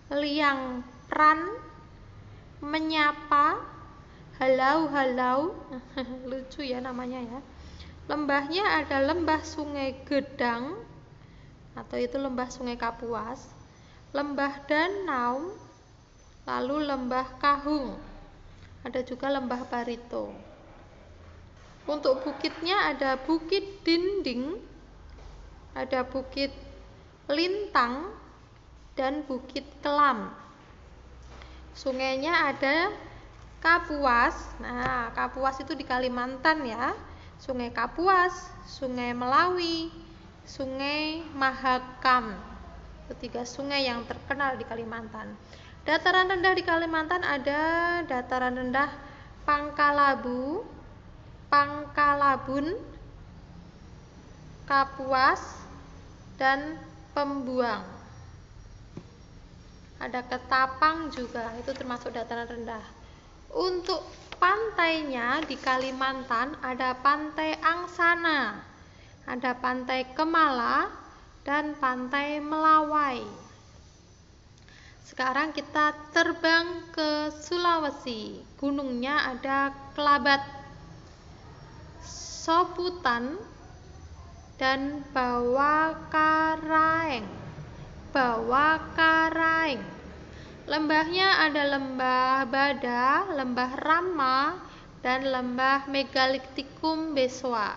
Liang 0.07 0.79
Pran, 1.11 1.39
Menyapa, 2.63 3.59
Halau-halau, 4.39 5.51
lucu 6.31 6.63
ya 6.63 6.79
namanya 6.79 7.19
ya. 7.19 7.39
Lembahnya 8.07 8.81
ada 8.81 9.03
lembah 9.03 9.43
Sungai 9.43 9.99
Gedang 10.07 10.79
atau 11.75 11.99
itu 11.99 12.15
lembah 12.15 12.47
Sungai 12.49 12.79
Kapuas, 12.79 13.51
lembah 14.15 14.63
Danau, 14.63 15.53
lalu 16.47 16.87
lembah 16.87 17.35
Kahung. 17.35 17.99
Ada 18.87 19.03
juga 19.03 19.27
lembah 19.27 19.67
Barito. 19.67 20.31
Untuk 21.83 22.23
bukitnya 22.23 22.95
ada 22.95 23.19
Bukit 23.19 23.83
Dinding, 23.83 24.72
ada 25.73 26.05
Bukit 26.05 26.53
Lintang, 27.29 28.13
dan 28.93 29.25
Bukit 29.25 29.65
Kelam. 29.81 30.29
Sungainya 31.73 32.53
ada 32.53 32.93
Kapuas. 33.57 34.35
Nah, 34.61 35.09
Kapuas 35.17 35.57
itu 35.57 35.73
di 35.73 35.87
Kalimantan 35.87 36.67
ya. 36.67 36.93
Sungai 37.41 37.73
Kapuas, 37.73 38.53
Sungai 38.69 39.11
Melawi, 39.11 39.89
Sungai 40.45 41.25
Mahakam. 41.33 42.37
Ketiga 43.09 43.43
sungai 43.43 43.83
yang 43.83 44.05
terkenal 44.07 44.55
di 44.55 44.63
Kalimantan. 44.63 45.35
Dataran 45.83 46.31
rendah 46.31 46.55
di 46.55 46.63
Kalimantan 46.63 47.19
ada 47.19 47.99
dataran 48.07 48.55
rendah 48.55 48.87
Pangkalabu, 49.43 50.63
Pangkalabun, 51.51 52.79
Kapuas, 54.63 55.62
dan 56.43 56.75
Pembuang. 57.15 57.87
Ada 60.03 60.27
Ketapang 60.27 61.07
juga, 61.15 61.55
itu 61.55 61.71
termasuk 61.71 62.11
dataran 62.11 62.51
rendah. 62.51 62.83
Untuk 63.55 64.03
pantainya 64.43 65.39
di 65.47 65.55
Kalimantan 65.55 66.59
ada 66.59 66.99
Pantai 66.99 67.55
Angsana, 67.63 68.59
ada 69.23 69.55
Pantai 69.55 70.03
Kemala, 70.11 70.91
dan 71.47 71.79
Pantai 71.79 72.43
Melawai. 72.43 73.23
Sekarang 75.07 75.55
kita 75.55 75.95
terbang 76.11 76.91
ke 76.91 77.31
Sulawesi. 77.39 78.43
Gunungnya 78.59 79.31
ada 79.31 79.71
Kelabat, 79.95 80.43
Soputan, 82.03 83.52
dan 84.61 85.01
Bawah 85.09 85.97
Karaeng. 86.13 87.25
Bawah 88.13 88.77
Karaeng. 88.93 89.81
Lembahnya 90.69 91.43
ada 91.43 91.75
lembah 91.75 92.47
Bada, 92.47 93.27
lembah 93.33 93.71
Rama, 93.81 94.55
dan 95.03 95.27
lembah 95.27 95.89
Megalitikum 95.91 97.11
Beswa. 97.11 97.75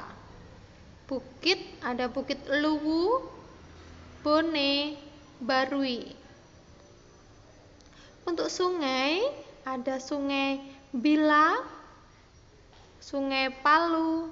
Bukit 1.11 1.59
ada 1.83 2.07
Bukit 2.07 2.39
Luwu, 2.47 3.27
Bone, 4.23 4.95
Barui. 5.43 6.15
Untuk 8.27 8.51
sungai 8.51 9.23
ada 9.67 9.99
Sungai 10.03 10.63
Bila, 10.95 11.63
Sungai 13.03 13.51
Palu, 13.63 14.31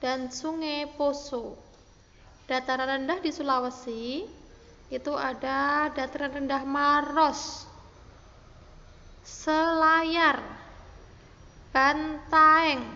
dan 0.00 0.28
Sungai 0.28 0.88
Poso. 0.96 1.56
Dataran 2.46 3.02
rendah 3.02 3.18
di 3.18 3.30
Sulawesi 3.34 4.22
itu 4.86 5.12
ada 5.18 5.90
dataran 5.90 6.42
rendah 6.42 6.62
Maros, 6.62 7.66
Selayar, 9.26 10.38
Bantaeng, 11.74 12.86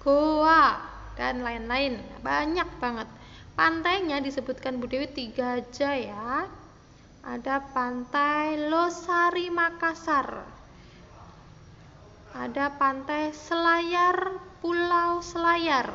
Goa, 0.00 0.80
dan 1.20 1.44
lain-lain. 1.44 2.00
Banyak 2.24 2.68
banget. 2.80 3.08
Pantainya 3.54 4.18
disebutkan 4.24 4.80
Bu 4.80 4.88
Dewi 4.88 5.06
tiga 5.12 5.60
aja 5.60 5.92
ya. 5.94 6.48
Ada 7.24 7.60
pantai 7.72 8.68
Losari 8.68 9.52
Makassar. 9.52 10.48
Ada 12.34 12.74
pantai 12.74 13.30
Selayar, 13.36 14.42
Pulau 14.64 15.20
Selayar. 15.20 15.92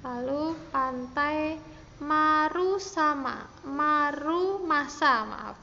Lalu 0.00 0.56
pantai 0.72 1.60
Maru 2.00 2.80
sama 2.80 3.44
Maru 3.60 4.56
Masa, 4.64 5.20
maaf. 5.28 5.60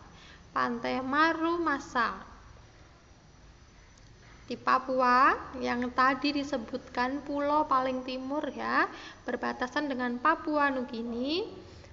Pantai 0.54 1.02
Maru 1.02 1.58
Masa 1.58 2.14
di 4.46 4.54
Papua 4.54 5.34
yang 5.58 5.90
tadi 5.98 6.30
disebutkan 6.30 7.26
pulau 7.26 7.66
paling 7.66 8.06
timur 8.06 8.46
ya 8.54 8.86
berbatasan 9.26 9.90
dengan 9.90 10.18
Papua 10.22 10.70
Nugini 10.70 11.46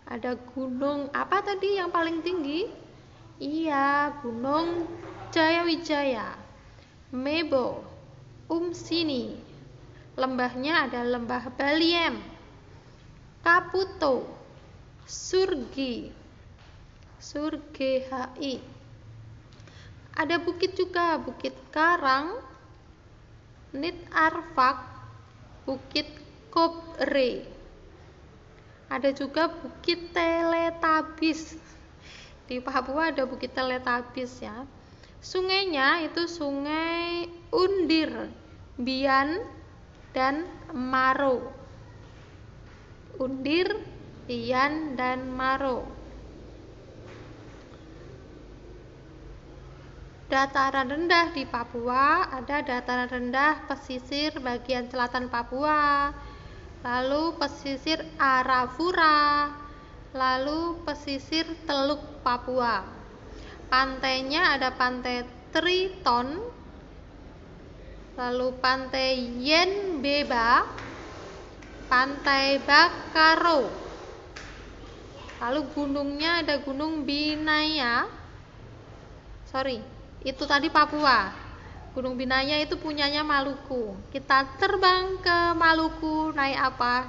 ada 0.09 0.37
gunung 0.53 1.09
apa 1.13 1.41
tadi 1.45 1.77
yang 1.77 1.93
paling 1.93 2.25
tinggi 2.25 2.65
iya 3.41 4.09
gunung 4.25 4.89
Jayawijaya 5.37 6.33
Mebo 7.13 7.96
Umsini 8.47 9.37
lembahnya 10.15 10.89
ada 10.89 11.03
lembah 11.03 11.51
Baliem 11.55 12.19
Kaputo 13.43 14.27
Surgi 15.07 16.11
Surgi 17.19 17.93
HI 18.07 18.77
ada 20.17 20.41
bukit 20.41 20.73
juga, 20.73 21.21
Bukit 21.21 21.53
Karang, 21.69 22.41
Nit 23.77 24.01
Arfak, 24.09 24.81
Bukit 25.69 26.09
Kobre. 26.49 27.45
Ada 28.89 29.13
juga 29.13 29.53
Bukit 29.53 30.17
Teletabis. 30.17 31.61
Di 32.49 32.65
Papua 32.65 33.13
ada 33.13 33.29
Bukit 33.29 33.53
Teletabis 33.53 34.41
ya. 34.41 34.65
Sungainya 35.27 36.07
itu 36.07 36.31
Sungai 36.31 37.27
Undir, 37.51 38.31
Bian, 38.79 39.43
dan 40.15 40.47
Maro. 40.71 41.51
Undir, 43.19 43.75
Bian, 44.31 44.95
dan 44.95 45.27
Maro. 45.35 45.83
Dataran 50.31 50.95
rendah 50.95 51.35
di 51.35 51.43
Papua 51.43 52.31
ada 52.31 52.63
dataran 52.63 53.11
rendah 53.11 53.67
pesisir 53.67 54.39
bagian 54.39 54.87
selatan 54.87 55.27
Papua, 55.27 56.15
lalu 56.87 57.35
pesisir 57.35 57.99
Arafura, 58.15 59.51
lalu 60.15 60.79
pesisir 60.87 61.51
Teluk 61.67 62.23
Papua. 62.23 62.96
Pantainya 63.67 64.55
ada 64.55 64.71
pantai 64.75 65.27
Triton, 65.51 66.39
lalu 68.15 68.49
pantai 68.63 69.19
Yenbeba, 69.43 70.67
pantai 71.91 72.63
Bakaro. 72.63 73.67
Lalu 75.37 75.61
gunungnya 75.77 76.41
ada 76.41 76.57
Gunung 76.65 77.05
Binaya. 77.05 78.09
Sorry, 79.45 79.85
itu 80.27 80.43
tadi 80.43 80.67
Papua 80.67 81.31
Gunung 81.95 82.19
Binaya 82.19 82.59
itu 82.59 82.75
punyanya 82.83 83.23
Maluku 83.23 83.95
kita 84.11 84.59
terbang 84.59 85.23
ke 85.23 85.39
Maluku 85.55 86.35
naik 86.35 86.59
apa 86.59 87.07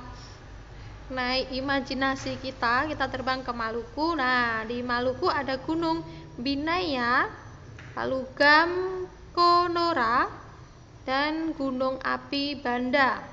naik 1.10 1.50
imajinasi 1.58 2.38
kita 2.38 2.86
kita 2.86 3.10
terbang 3.10 3.42
ke 3.42 3.50
Maluku 3.50 4.14
nah 4.14 4.62
di 4.70 4.86
Maluku 4.86 5.34
ada 5.34 5.58
Gunung 5.58 6.06
Binaya 6.38 7.26
lalu 7.98 8.30
Gamkonora 8.38 10.30
dan 11.04 11.58
Gunung 11.58 11.98
Api 12.00 12.62
Banda 12.62 13.26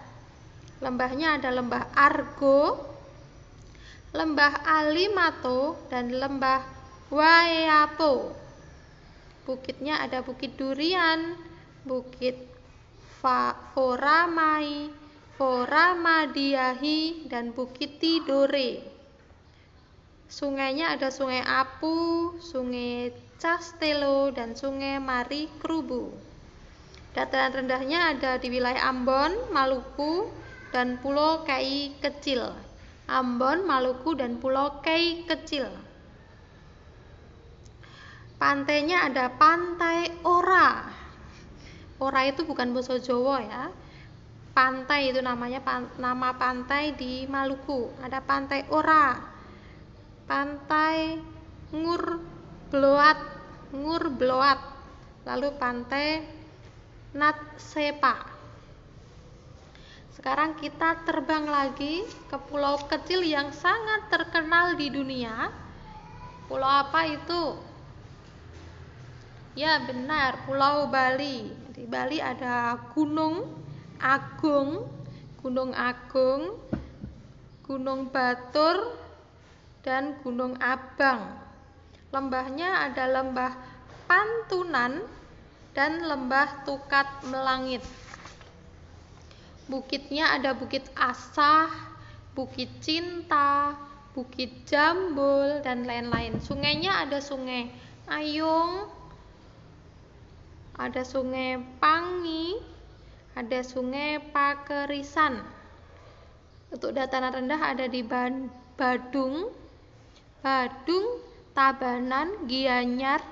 lembahnya 0.80 1.36
ada 1.36 1.52
lembah 1.52 1.92
Argo 1.92 2.80
lembah 4.16 4.64
Alimato 4.64 5.76
dan 5.92 6.16
lembah 6.16 6.64
Wayapo 7.12 8.44
Bukitnya 9.44 10.00
ada 10.00 10.24
Bukit 10.24 10.56
Durian, 10.56 11.36
Bukit 11.84 12.48
Foramai, 13.76 14.88
Foramadiahi, 15.36 17.28
dan 17.28 17.52
Bukit 17.52 18.00
Tidore. 18.00 18.93
Sungainya 20.24 20.96
ada 20.96 21.12
Sungai 21.12 21.44
Apu, 21.44 22.32
Sungai 22.40 23.12
Castelo, 23.36 24.32
dan 24.32 24.56
Sungai 24.56 24.96
Mari 24.96 25.52
Krubu. 25.60 26.10
Dataran 27.14 27.54
rendahnya 27.54 28.16
ada 28.16 28.40
di 28.42 28.50
wilayah 28.50 28.90
Ambon, 28.90 29.54
Maluku, 29.54 30.26
dan 30.74 30.98
Pulau 30.98 31.46
Kai 31.46 31.94
Kecil. 32.02 32.50
Ambon, 33.06 33.62
Maluku, 33.62 34.18
dan 34.18 34.42
Pulau 34.42 34.82
Kai 34.82 35.22
Kecil. 35.22 35.70
Pantainya 38.34 39.06
ada 39.06 39.30
Pantai 39.30 40.10
Ora. 40.26 40.90
Ora 42.02 42.20
itu 42.26 42.42
bukan 42.42 42.74
bahasa 42.74 42.98
Jawa 42.98 43.38
ya. 43.46 43.64
Pantai 44.50 45.14
itu 45.14 45.22
namanya 45.22 45.62
nama 46.02 46.34
pantai 46.34 46.98
di 46.98 47.30
Maluku. 47.30 47.94
Ada 48.02 48.18
Pantai 48.18 48.66
Ora. 48.74 49.33
Pantai 50.24 51.20
Ngur 51.72 52.20
Bloat, 52.72 53.20
Ngur 53.72 54.04
Bloat. 54.16 54.60
Lalu 55.24 55.48
Pantai 55.56 56.24
Natsepa. 57.16 58.34
Sekarang 60.14 60.56
kita 60.56 61.04
terbang 61.04 61.44
lagi 61.44 62.06
ke 62.30 62.36
pulau 62.48 62.80
kecil 62.88 63.20
yang 63.20 63.52
sangat 63.52 64.08
terkenal 64.08 64.72
di 64.72 64.88
dunia. 64.88 65.52
Pulau 66.48 66.68
apa 66.68 67.08
itu? 67.08 67.60
Ya 69.54 69.78
benar, 69.86 70.42
Pulau 70.48 70.90
Bali. 70.90 71.46
Di 71.70 71.86
Bali 71.86 72.18
ada 72.18 72.74
Gunung 72.90 73.46
Agung, 74.02 74.86
Gunung 75.38 75.70
Agung, 75.70 76.58
Gunung 77.62 78.10
Batur, 78.10 79.03
dan 79.84 80.16
Gunung 80.24 80.56
Abang. 80.58 81.36
Lembahnya 82.10 82.88
ada 82.90 83.04
lembah 83.06 83.52
Pantunan 84.08 85.04
dan 85.76 86.02
lembah 86.02 86.64
Tukat 86.64 87.28
Melangit. 87.28 87.84
Bukitnya 89.68 90.32
ada 90.32 90.56
Bukit 90.56 90.88
Asah, 90.96 91.68
Bukit 92.32 92.68
Cinta, 92.80 93.76
Bukit 94.12 94.64
Jambul, 94.68 95.60
dan 95.60 95.84
lain-lain. 95.88 96.40
Sungainya 96.40 97.04
ada 97.04 97.20
Sungai 97.20 97.68
Ayung, 98.04 98.92
ada 100.76 101.00
sungai 101.06 101.56
Pangi, 101.80 102.60
ada 103.32 103.64
sungai 103.64 104.20
Pakerisan. 104.20 105.40
Untuk 106.68 106.92
dataran 106.92 107.32
rendah 107.32 107.62
ada 107.62 107.86
di 107.86 108.02
Badung, 108.74 109.54
Badung, 110.44 111.24
Tabanan, 111.56 112.44
Gianyar, 112.44 113.24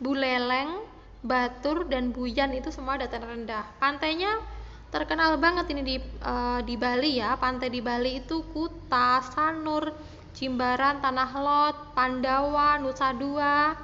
Buleleng, 0.00 0.80
Batur 1.20 1.84
dan 1.92 2.08
Buyan 2.08 2.56
itu 2.56 2.72
semua 2.72 2.96
dataran 2.96 3.44
rendah. 3.44 3.68
Pantainya 3.76 4.40
terkenal 4.88 5.36
banget 5.36 5.68
ini 5.76 5.82
di 5.84 5.96
uh, 6.24 6.64
di 6.64 6.80
Bali 6.80 7.20
ya. 7.20 7.36
Pantai 7.36 7.68
di 7.68 7.84
Bali 7.84 8.24
itu 8.24 8.48
Kuta 8.48 9.20
Sanur 9.28 9.92
Jimbaran 10.32 11.04
Tanah 11.04 11.32
Lot 11.36 11.76
Pandawa 11.92 12.80
Nusa 12.80 13.12
Dua. 13.12 13.76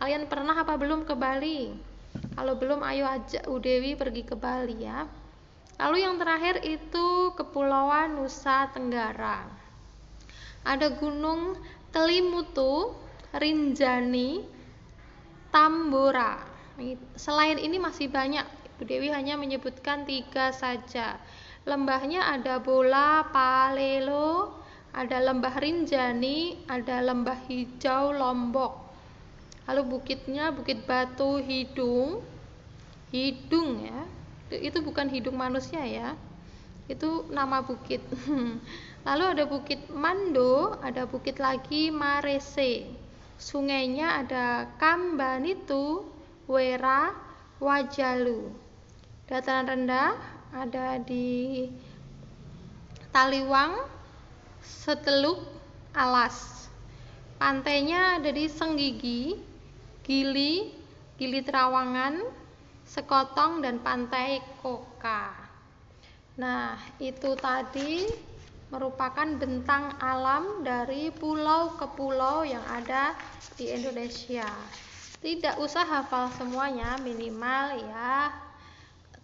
Kalian 0.00 0.24
pernah 0.24 0.56
apa 0.56 0.72
belum 0.80 1.04
ke 1.04 1.12
Bali? 1.12 1.68
Kalau 2.32 2.56
belum 2.56 2.80
ayo 2.80 3.04
ajak 3.12 3.44
Udewi 3.44 3.92
pergi 3.92 4.24
ke 4.24 4.32
Bali 4.32 4.88
ya. 4.88 5.04
Lalu 5.76 6.00
yang 6.00 6.16
terakhir 6.16 6.64
itu 6.64 7.36
Kepulauan 7.36 8.16
Nusa 8.16 8.72
Tenggara. 8.72 9.44
Ada 10.64 10.96
Gunung 10.96 11.60
Kelimutu 11.96 12.92
Rinjani 13.32 14.44
Tambora 15.48 16.44
selain 17.16 17.56
ini 17.56 17.80
masih 17.80 18.12
banyak 18.12 18.44
Bu 18.76 18.84
Dewi 18.84 19.08
hanya 19.08 19.40
menyebutkan 19.40 20.04
tiga 20.04 20.52
saja. 20.52 21.16
Lembahnya 21.64 22.36
ada 22.36 22.60
Bola, 22.60 23.24
Palelo, 23.32 24.60
ada 24.92 25.24
lembah 25.24 25.56
Rinjani, 25.56 26.68
ada 26.68 27.00
lembah 27.00 27.40
hijau 27.48 28.12
Lombok. 28.12 28.76
Lalu 29.64 29.96
bukitnya 29.96 30.52
Bukit 30.52 30.84
Batu 30.84 31.40
Hidung, 31.40 32.20
Hidung 33.08 33.88
ya. 33.88 34.04
Itu 34.52 34.84
bukan 34.84 35.08
hidung 35.08 35.40
manusia 35.40 35.80
ya. 35.80 36.12
Itu 36.86 37.26
nama 37.34 37.66
bukit. 37.66 38.02
Lalu 39.06 39.24
ada 39.38 39.44
Bukit 39.46 39.86
Mando, 39.94 40.74
ada 40.82 41.06
bukit 41.06 41.38
lagi 41.38 41.94
Marese. 41.94 42.90
Sungainya 43.38 44.26
ada 44.26 44.66
Kambanitu, 44.82 46.02
Wera, 46.50 47.14
Wajalu. 47.62 48.50
Dataran 49.30 49.70
rendah 49.70 50.18
ada 50.50 50.98
di 50.98 51.66
Taliwang, 53.14 53.86
Seteluk, 54.58 55.38
Alas. 55.94 56.66
Pantainya 57.38 58.18
ada 58.18 58.34
di 58.34 58.50
Senggigi, 58.50 59.38
Gili, 60.02 60.74
Gili 61.14 61.40
Terawangan, 61.46 62.26
Sekotong 62.82 63.62
dan 63.62 63.78
Pantai 63.78 64.42
Koka. 64.58 65.45
Nah, 66.36 66.76
itu 67.00 67.32
tadi 67.40 68.04
merupakan 68.68 69.24
bentang 69.40 69.96
alam 69.96 70.60
dari 70.60 71.08
pulau 71.08 71.72
ke 71.80 71.88
pulau 71.96 72.44
yang 72.44 72.62
ada 72.68 73.16
di 73.56 73.72
Indonesia. 73.72 74.44
Tidak 75.16 75.56
usah 75.56 75.88
hafal 75.88 76.28
semuanya, 76.36 77.00
minimal 77.00 77.80
ya 77.88 78.28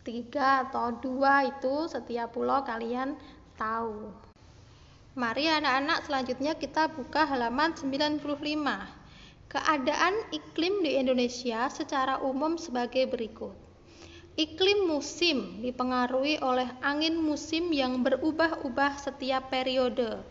tiga 0.02 0.66
atau 0.66 0.90
dua 0.98 1.46
itu 1.46 1.86
setiap 1.86 2.34
pulau 2.34 2.64
kalian 2.66 3.14
tahu. 3.54 4.10
Mari 5.12 5.46
anak-anak 5.46 6.08
selanjutnya 6.08 6.56
kita 6.56 6.88
buka 6.90 7.28
halaman 7.28 7.76
95. 7.76 8.24
Keadaan 9.52 10.14
iklim 10.32 10.80
di 10.80 10.96
Indonesia 10.96 11.68
secara 11.68 12.24
umum 12.24 12.56
sebagai 12.56 13.04
berikut. 13.04 13.52
Iklim 14.32 14.88
musim 14.88 15.60
dipengaruhi 15.60 16.40
oleh 16.40 16.64
angin 16.80 17.20
musim 17.20 17.68
yang 17.68 18.00
berubah-ubah 18.00 18.96
setiap 18.96 19.52
periode. 19.52 20.24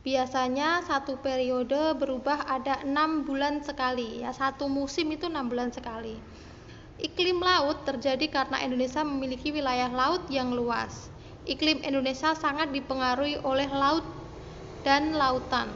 Biasanya 0.00 0.80
satu 0.80 1.20
periode 1.20 1.92
berubah 2.00 2.48
ada 2.48 2.80
enam 2.80 3.28
bulan 3.28 3.60
sekali 3.60 4.24
ya 4.24 4.32
satu 4.32 4.72
musim 4.72 5.12
itu 5.12 5.28
enam 5.28 5.52
bulan 5.52 5.68
sekali. 5.68 6.16
Iklim 6.96 7.44
laut 7.44 7.84
terjadi 7.84 8.24
karena 8.32 8.64
Indonesia 8.64 9.04
memiliki 9.04 9.52
wilayah 9.52 9.92
laut 9.92 10.24
yang 10.32 10.56
luas. 10.56 11.12
Iklim 11.44 11.84
Indonesia 11.84 12.32
sangat 12.32 12.72
dipengaruhi 12.72 13.36
oleh 13.44 13.68
laut 13.68 14.06
dan 14.80 15.12
lautan. 15.12 15.68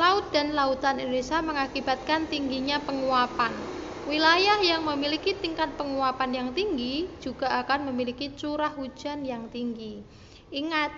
Laut 0.00 0.32
dan 0.32 0.56
lautan 0.56 0.96
Indonesia 0.96 1.44
mengakibatkan 1.44 2.32
tingginya 2.32 2.80
penguapan. 2.80 3.81
Wilayah 4.02 4.58
yang 4.66 4.82
memiliki 4.82 5.30
tingkat 5.30 5.78
penguapan 5.78 6.34
yang 6.34 6.48
tinggi 6.50 7.06
juga 7.22 7.62
akan 7.62 7.86
memiliki 7.86 8.34
curah 8.34 8.74
hujan 8.74 9.22
yang 9.22 9.46
tinggi. 9.46 10.02
Ingat, 10.50 10.90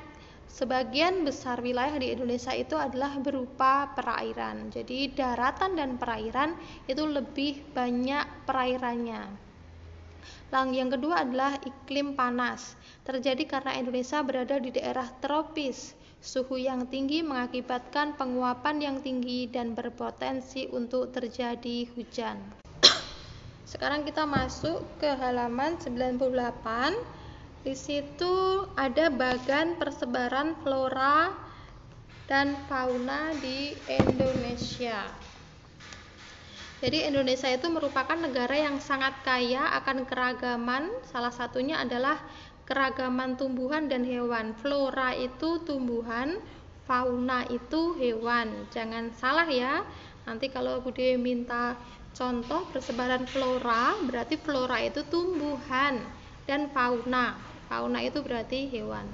sebagian 0.49 1.21
besar 1.21 1.61
wilayah 1.61 2.01
di 2.01 2.17
Indonesia 2.17 2.57
itu 2.57 2.73
adalah 2.81 3.21
berupa 3.21 3.93
perairan. 3.93 4.73
Jadi 4.73 5.13
daratan 5.13 5.77
dan 5.77 6.01
perairan 6.01 6.57
itu 6.89 7.05
lebih 7.05 7.61
banyak 7.77 8.25
perairannya. 8.49 9.37
Yang 10.49 10.97
kedua 10.97 11.29
adalah 11.29 11.61
iklim 11.61 12.17
panas. 12.17 12.73
Terjadi 13.05 13.45
karena 13.45 13.77
Indonesia 13.77 14.25
berada 14.25 14.57
di 14.57 14.73
daerah 14.73 15.13
tropis. 15.21 15.93
Suhu 16.25 16.57
yang 16.57 16.89
tinggi 16.89 17.21
mengakibatkan 17.21 18.17
penguapan 18.17 18.81
yang 18.81 18.97
tinggi 19.05 19.45
dan 19.45 19.77
berpotensi 19.77 20.73
untuk 20.73 21.13
terjadi 21.13 21.85
hujan. 21.93 22.64
Sekarang 23.75 24.07
kita 24.07 24.23
masuk 24.23 24.87
ke 25.03 25.11
halaman 25.19 25.75
98. 25.83 26.15
Di 27.67 27.75
situ 27.75 28.63
ada 28.79 29.11
bagan 29.11 29.75
persebaran 29.75 30.55
flora 30.63 31.35
dan 32.31 32.55
fauna 32.71 33.35
di 33.43 33.75
Indonesia. 33.91 35.03
Jadi 36.87 37.03
Indonesia 37.03 37.51
itu 37.51 37.67
merupakan 37.67 38.15
negara 38.15 38.55
yang 38.55 38.79
sangat 38.79 39.19
kaya 39.27 39.67
akan 39.83 40.07
keragaman. 40.07 40.95
Salah 41.11 41.35
satunya 41.35 41.83
adalah 41.83 42.23
keragaman 42.71 43.35
tumbuhan 43.35 43.91
dan 43.91 44.07
hewan. 44.07 44.55
Flora 44.55 45.19
itu 45.19 45.67
tumbuhan, 45.67 46.39
fauna 46.87 47.43
itu 47.51 47.99
hewan. 47.99 48.71
Jangan 48.71 49.11
salah 49.19 49.51
ya. 49.51 49.83
Nanti 50.31 50.47
kalau 50.47 50.79
Bude 50.79 51.19
minta 51.19 51.75
contoh 52.15 52.65
persebaran 52.71 53.27
flora, 53.27 53.99
berarti 54.07 54.39
flora 54.39 54.81
itu 54.81 55.03
tumbuhan 55.11 55.99
dan 56.47 56.71
fauna. 56.71 57.35
Fauna 57.69 58.01
itu 58.01 58.23
berarti 58.23 58.71
hewan. 58.71 59.05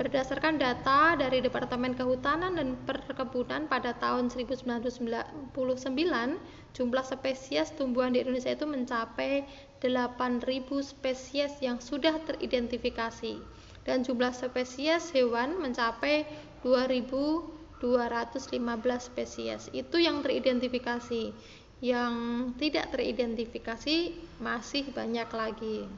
Berdasarkan 0.00 0.56
data 0.56 1.12
dari 1.12 1.44
Departemen 1.44 1.92
Kehutanan 1.92 2.56
dan 2.56 2.72
Perkebunan 2.88 3.68
pada 3.68 3.92
tahun 3.92 4.32
1999, 4.32 5.52
jumlah 6.72 7.04
spesies 7.04 7.68
tumbuhan 7.76 8.16
di 8.16 8.24
Indonesia 8.24 8.56
itu 8.56 8.64
mencapai 8.64 9.44
8.000 9.84 10.40
spesies 10.80 11.52
yang 11.60 11.84
sudah 11.84 12.16
teridentifikasi 12.24 13.44
dan 13.84 14.00
jumlah 14.00 14.32
spesies 14.32 15.12
hewan 15.12 15.60
mencapai 15.60 16.24
2.215 16.64 17.84
spesies. 19.00 19.68
Itu 19.72 20.00
yang 20.00 20.24
teridentifikasi. 20.24 21.32
Yang 21.80 22.14
tidak 22.60 22.92
teridentifikasi 22.92 24.12
masih 24.36 24.92
banyak 24.92 25.28
lagi. 25.32 25.88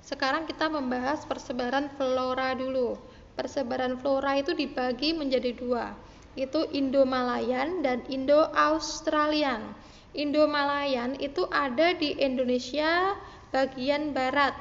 Sekarang 0.00 0.48
kita 0.48 0.66
membahas 0.66 1.22
persebaran 1.22 1.86
flora 1.94 2.56
dulu. 2.58 2.98
Persebaran 3.38 3.94
flora 4.02 4.36
itu 4.42 4.52
dibagi 4.52 5.14
menjadi 5.14 5.54
dua, 5.54 5.94
itu 6.34 6.66
Indo-Malayan 6.74 7.80
dan 7.80 8.02
Indo-Australian. 8.10 9.70
Indo-Malayan 10.10 11.14
itu 11.22 11.46
ada 11.46 11.94
di 11.94 12.18
Indonesia 12.18 13.14
bagian 13.54 14.10
barat, 14.10 14.52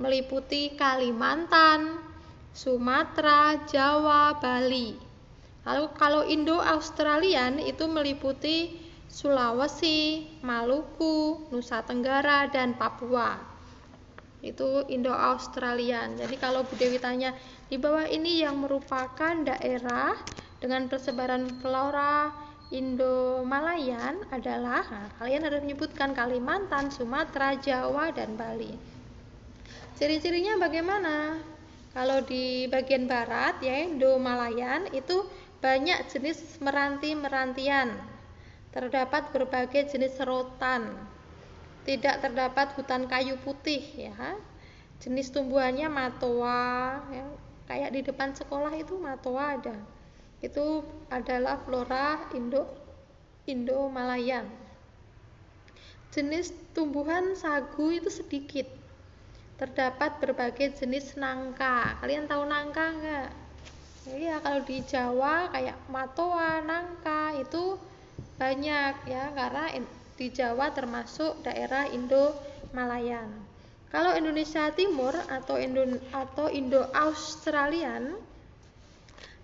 meliputi 0.00 0.72
Kalimantan, 0.72 2.00
Sumatera, 2.56 3.60
Jawa, 3.68 4.40
Bali. 4.40 5.09
Lalu 5.64 5.84
kalau 5.96 6.24
Indo-Australian 6.24 7.60
itu 7.60 7.84
meliputi 7.84 8.80
Sulawesi, 9.10 10.24
Maluku, 10.40 11.50
Nusa 11.50 11.82
Tenggara, 11.82 12.48
dan 12.48 12.78
Papua 12.78 13.50
itu 14.40 14.88
Indo-Australian. 14.88 16.16
Jadi 16.16 16.36
kalau 16.40 16.64
Bu 16.64 16.74
Dewi 16.76 16.96
tanya 16.96 17.36
di 17.68 17.76
bawah 17.76 18.08
ini 18.08 18.40
yang 18.40 18.56
merupakan 18.60 19.36
daerah 19.44 20.16
dengan 20.60 20.88
persebaran 20.88 21.60
flora 21.60 22.32
Indo-Malayan 22.70 24.30
adalah 24.30 24.86
nah, 24.86 25.08
kalian 25.18 25.42
harus 25.42 25.60
menyebutkan 25.66 26.14
Kalimantan, 26.14 26.88
Sumatera, 26.88 27.58
Jawa, 27.58 28.14
dan 28.14 28.38
Bali. 28.38 28.72
Ciri-cirinya 29.98 30.56
bagaimana? 30.56 31.36
Kalau 31.90 32.22
di 32.22 32.70
bagian 32.70 33.10
barat 33.10 33.58
ya 33.58 33.82
Indo-Malayan 33.82 34.94
itu 34.94 35.26
banyak 35.60 36.08
jenis 36.08 36.60
meranti-merantian. 36.64 37.96
Terdapat 38.70 39.34
berbagai 39.34 39.92
jenis 39.92 40.16
rotan, 40.22 40.94
tidak 41.84 42.22
terdapat 42.22 42.70
hutan 42.76 43.08
kayu 43.08 43.34
putih 43.40 43.82
ya 43.96 44.36
jenis 45.00 45.32
tumbuhannya 45.32 45.88
matoa 45.88 47.00
ya. 47.08 47.24
kayak 47.64 47.90
di 47.96 48.00
depan 48.04 48.36
sekolah 48.36 48.76
itu 48.76 49.00
matoa 49.00 49.56
ada 49.56 49.74
itu 50.44 50.84
adalah 51.08 51.56
flora 51.64 52.28
Indo 52.36 52.68
Indo 53.48 53.88
Malayan 53.88 54.44
jenis 56.10 56.50
tumbuhan 56.74 57.38
sagu 57.38 57.94
itu 57.94 58.10
sedikit. 58.10 58.66
Terdapat 59.62 60.18
berbagai 60.18 60.82
jenis 60.82 61.14
nangka. 61.14 62.02
Kalian 62.02 62.26
tahu 62.26 62.42
nangka 62.50 62.84
enggak? 62.96 63.28
Iya, 64.08 64.40
kalau 64.40 64.64
di 64.64 64.80
Jawa 64.88 65.52
kayak 65.52 65.76
matoa, 65.92 66.64
nangka 66.64 67.36
itu 67.36 67.76
banyak 68.40 68.94
ya 69.04 69.28
karena 69.36 69.76
di 70.16 70.32
Jawa 70.32 70.72
termasuk 70.72 71.44
daerah 71.44 71.84
Indo-Malayan. 71.84 73.28
Kalau 73.92 74.16
Indonesia 74.16 74.72
Timur 74.72 75.12
atau 75.12 75.60
Indo 75.60 75.84
atau 76.16 76.48
Indo-Australian 76.48 78.16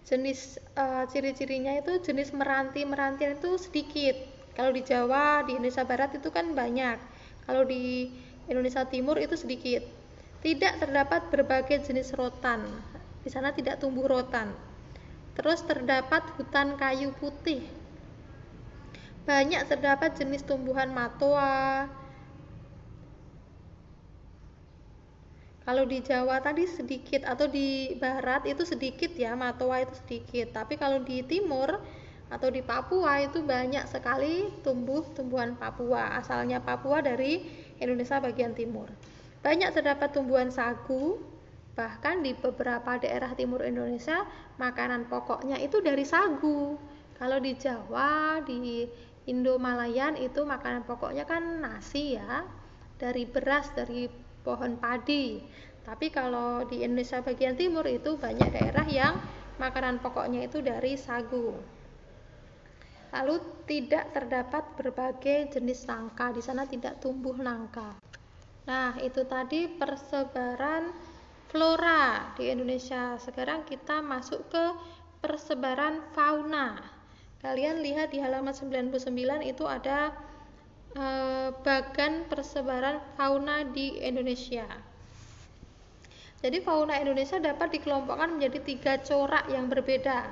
jenis 0.06 0.56
uh, 0.78 1.02
ciri-cirinya 1.10 1.76
itu 1.76 1.98
jenis 2.00 2.32
meranti-merantian 2.32 3.36
itu 3.36 3.58
sedikit. 3.60 4.16
Kalau 4.56 4.72
di 4.72 4.80
Jawa, 4.80 5.44
di 5.44 5.58
Indonesia 5.58 5.84
Barat 5.84 6.16
itu 6.16 6.32
kan 6.32 6.56
banyak. 6.56 6.96
Kalau 7.44 7.68
di 7.68 8.08
Indonesia 8.48 8.88
Timur 8.88 9.20
itu 9.20 9.36
sedikit. 9.36 9.84
Tidak 10.40 10.80
terdapat 10.80 11.28
berbagai 11.28 11.90
jenis 11.90 12.14
rotan. 12.14 12.64
Di 13.26 13.30
sana 13.34 13.50
tidak 13.50 13.82
tumbuh 13.82 14.06
rotan. 14.06 14.54
Terus 15.34 15.66
terdapat 15.66 16.30
hutan 16.38 16.78
kayu 16.78 17.10
putih 17.18 17.66
banyak 19.26 19.66
terdapat 19.66 20.14
jenis 20.14 20.46
tumbuhan 20.46 20.94
matoa. 20.94 21.90
Kalau 25.66 25.82
di 25.82 25.98
Jawa 25.98 26.38
tadi 26.38 26.62
sedikit 26.70 27.26
atau 27.26 27.50
di 27.50 27.98
barat 27.98 28.46
itu 28.46 28.62
sedikit 28.62 29.10
ya, 29.18 29.34
matoa 29.34 29.82
itu 29.82 29.98
sedikit. 29.98 30.54
Tapi 30.54 30.78
kalau 30.78 31.02
di 31.02 31.26
timur 31.26 31.82
atau 32.30 32.54
di 32.54 32.62
Papua 32.62 33.18
itu 33.18 33.42
banyak 33.42 33.90
sekali 33.90 34.46
tumbuh 34.62 35.02
tumbuhan 35.10 35.58
Papua. 35.58 36.22
Asalnya 36.22 36.62
Papua 36.62 37.02
dari 37.02 37.42
Indonesia 37.82 38.22
bagian 38.22 38.54
timur. 38.54 38.86
Banyak 39.42 39.74
terdapat 39.74 40.14
tumbuhan 40.14 40.54
sagu, 40.54 41.18
bahkan 41.76 42.24
di 42.24 42.32
beberapa 42.32 42.96
daerah 42.96 43.36
timur 43.36 43.60
Indonesia 43.60 44.24
makanan 44.56 45.12
pokoknya 45.12 45.60
itu 45.60 45.84
dari 45.84 46.08
sagu. 46.08 46.80
Kalau 47.16 47.36
di 47.40 47.52
Jawa, 47.56 48.40
di 48.44 48.88
Indo-Malayan 49.28 50.16
itu 50.16 50.44
makanan 50.44 50.88
pokoknya 50.88 51.28
kan 51.28 51.60
nasi 51.60 52.16
ya, 52.16 52.44
dari 52.96 53.28
beras, 53.28 53.72
dari 53.76 54.08
pohon 54.40 54.80
padi. 54.80 55.40
Tapi 55.84 56.10
kalau 56.12 56.64
di 56.64 56.82
Indonesia 56.82 57.20
bagian 57.20 57.54
timur 57.54 57.84
itu 57.86 58.16
banyak 58.16 58.52
daerah 58.52 58.86
yang 58.88 59.14
makanan 59.56 60.00
pokoknya 60.00 60.48
itu 60.48 60.60
dari 60.64 60.96
sagu. 60.96 61.56
Lalu 63.16 63.64
tidak 63.64 64.12
terdapat 64.12 64.76
berbagai 64.76 65.56
jenis 65.56 65.88
nangka, 65.88 66.36
di 66.36 66.42
sana 66.44 66.68
tidak 66.68 67.00
tumbuh 67.00 67.38
nangka. 67.38 67.96
Nah, 68.66 68.98
itu 68.98 69.22
tadi 69.30 69.70
persebaran 69.78 70.90
flora 71.50 72.34
di 72.34 72.50
Indonesia. 72.50 73.16
Sekarang 73.18 73.66
kita 73.66 74.02
masuk 74.02 74.46
ke 74.50 74.64
persebaran 75.22 76.02
fauna. 76.12 76.78
Kalian 77.40 77.82
lihat 77.82 78.10
di 78.10 78.18
halaman 78.18 78.54
99 78.54 79.46
itu 79.46 79.64
ada 79.66 80.10
eh, 80.96 81.48
bagan 81.62 82.26
persebaran 82.26 82.98
fauna 83.14 83.62
di 83.66 84.00
Indonesia. 84.02 84.66
Jadi 86.36 86.60
fauna 86.60 87.00
Indonesia 87.00 87.40
dapat 87.40 87.80
dikelompokkan 87.80 88.36
menjadi 88.36 88.58
tiga 88.60 88.92
corak 89.00 89.48
yang 89.48 89.72
berbeda. 89.72 90.28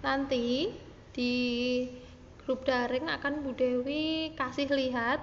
Nanti 0.00 0.70
di 1.10 1.34
grup 2.46 2.62
daring 2.64 3.10
akan 3.10 3.42
Bu 3.42 3.52
Dewi 3.52 4.32
kasih 4.38 4.70
lihat 4.70 5.20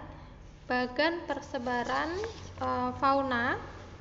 bagan 0.67 1.23
persebaran 1.25 2.11
uh, 2.59 2.91
fauna 2.99 3.55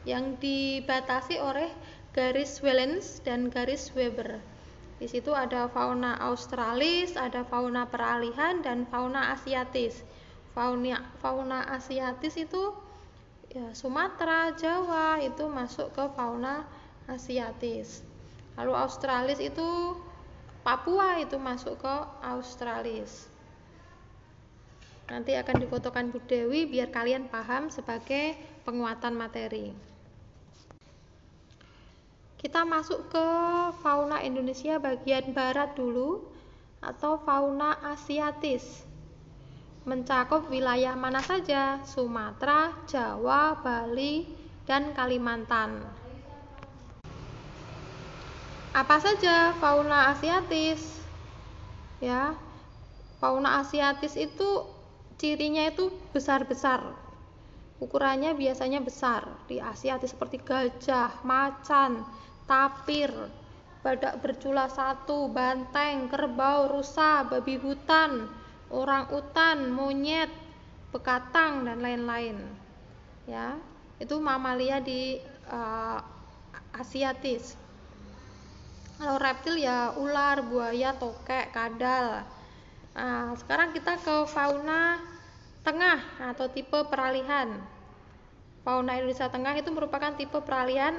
yang 0.05 0.37
dibatasi 0.40 1.40
oleh 1.40 1.69
garis 2.12 2.61
Wellens 2.61 3.21
dan 3.25 3.49
garis 3.49 3.90
Weber. 3.93 4.40
Di 5.01 5.11
situ 5.11 5.35
ada 5.35 5.67
fauna 5.69 6.14
australis, 6.23 7.19
ada 7.19 7.43
fauna 7.45 7.90
peralihan 7.90 8.62
dan 8.62 8.87
fauna 8.87 9.35
asiatis. 9.35 10.07
Fauna 10.55 11.03
fauna 11.19 11.67
asiatis 11.75 12.38
itu 12.38 12.71
ya 13.51 13.75
Sumatera, 13.75 14.55
Jawa 14.55 15.19
itu 15.19 15.45
masuk 15.51 15.90
ke 15.90 16.05
fauna 16.14 16.62
asiatis. 17.11 18.07
Lalu 18.55 18.73
australis 18.73 19.43
itu 19.43 19.99
Papua 20.64 21.21
itu 21.21 21.37
masuk 21.37 21.77
ke 21.77 21.95
australis. 22.25 23.29
Nanti 25.12 25.37
akan 25.37 25.61
difotokan 25.61 26.09
Bu 26.09 26.25
Dewi 26.25 26.64
biar 26.64 26.88
kalian 26.88 27.29
paham 27.29 27.69
sebagai 27.69 28.33
penguatan 28.64 29.12
materi. 29.12 29.77
Kita 32.44 32.61
masuk 32.61 33.09
ke 33.09 33.26
fauna 33.80 34.20
Indonesia 34.20 34.76
bagian 34.76 35.33
barat 35.33 35.72
dulu 35.72 36.28
atau 36.85 37.16
fauna 37.16 37.72
asiatis. 37.88 38.85
Mencakup 39.88 40.52
wilayah 40.52 40.92
mana 40.92 41.24
saja? 41.24 41.80
Sumatera, 41.88 42.76
Jawa, 42.85 43.57
Bali, 43.64 44.28
dan 44.68 44.92
Kalimantan. 44.92 45.88
Apa 48.76 49.00
saja 49.00 49.57
fauna 49.57 50.12
asiatis? 50.12 51.00
Ya. 52.04 52.37
Fauna 53.24 53.64
asiatis 53.64 54.20
itu 54.20 54.68
cirinya 55.16 55.64
itu 55.64 55.88
besar-besar. 56.12 56.92
Ukurannya 57.80 58.37
biasanya 58.37 58.85
besar. 58.85 59.33
Di 59.48 59.64
asiatis 59.64 60.12
seperti 60.12 60.44
gajah, 60.44 61.24
macan, 61.24 62.04
tapir, 62.44 63.11
badak 63.85 64.20
bercula 64.24 64.68
satu, 64.68 65.28
banteng, 65.28 66.09
kerbau, 66.09 66.72
rusa, 66.72 67.24
babi 67.28 67.61
hutan, 67.61 68.28
orang 68.72 69.12
utan, 69.12 69.68
monyet, 69.68 70.33
bekatang 70.92 71.68
dan 71.68 71.85
lain-lain. 71.85 72.40
Ya, 73.24 73.57
itu 74.00 74.16
mamalia 74.20 74.80
di 74.80 75.20
uh, 75.48 76.00
asiatis. 76.76 77.57
Kalau 78.94 79.18
reptil 79.18 79.59
ya 79.59 79.92
ular, 79.98 80.44
buaya, 80.46 80.94
tokek, 80.94 81.50
kadal. 81.50 82.22
Nah, 82.94 83.35
sekarang 83.35 83.74
kita 83.74 83.98
ke 83.98 84.22
fauna 84.30 85.02
tengah 85.66 85.98
atau 86.30 86.46
tipe 86.46 86.78
peralihan. 86.87 87.59
Fauna 88.62 88.96
Indonesia 88.96 89.28
Tengah 89.28 89.61
itu 89.61 89.68
merupakan 89.74 90.14
tipe 90.14 90.38
peralihan 90.40 90.94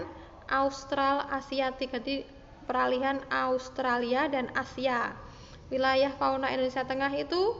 Austral 0.49 1.25
Asiatik 1.31 1.93
jadi 1.93 2.25
peralihan 2.65 3.21
Australia 3.29 4.25
dan 4.29 4.49
Asia 4.57 5.13
wilayah 5.69 6.13
fauna 6.13 6.53
Indonesia 6.53 6.85
Tengah 6.85 7.13
itu 7.17 7.57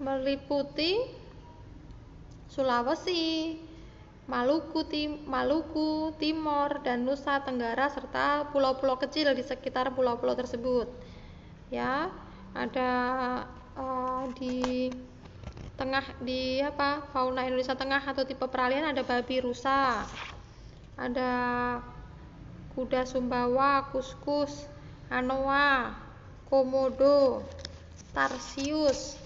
meliputi 0.00 1.00
Sulawesi, 2.52 3.56
Maluku, 4.28 4.84
Tim, 4.84 5.24
Maluku, 5.24 6.12
Timor, 6.20 6.84
dan 6.84 7.08
Nusa 7.08 7.40
Tenggara 7.40 7.88
serta 7.88 8.52
pulau-pulau 8.52 9.00
kecil 9.00 9.32
di 9.32 9.40
sekitar 9.40 9.96
pulau-pulau 9.96 10.36
tersebut. 10.36 10.84
Ya, 11.72 12.12
ada 12.52 12.92
uh, 13.72 14.28
di 14.36 14.92
tengah 15.80 16.04
di 16.20 16.60
apa 16.60 17.08
fauna 17.16 17.48
Indonesia 17.48 17.72
Tengah 17.72 18.04
atau 18.04 18.28
tipe 18.28 18.44
peralihan 18.44 18.92
ada 18.92 19.00
babi 19.00 19.40
rusa, 19.40 20.04
ada 21.00 21.32
kuda 22.72 23.04
Sumbawa, 23.04 23.92
kuskus, 23.92 24.64
anoa, 25.12 25.92
komodo, 26.48 27.44
tarsius, 28.16 29.20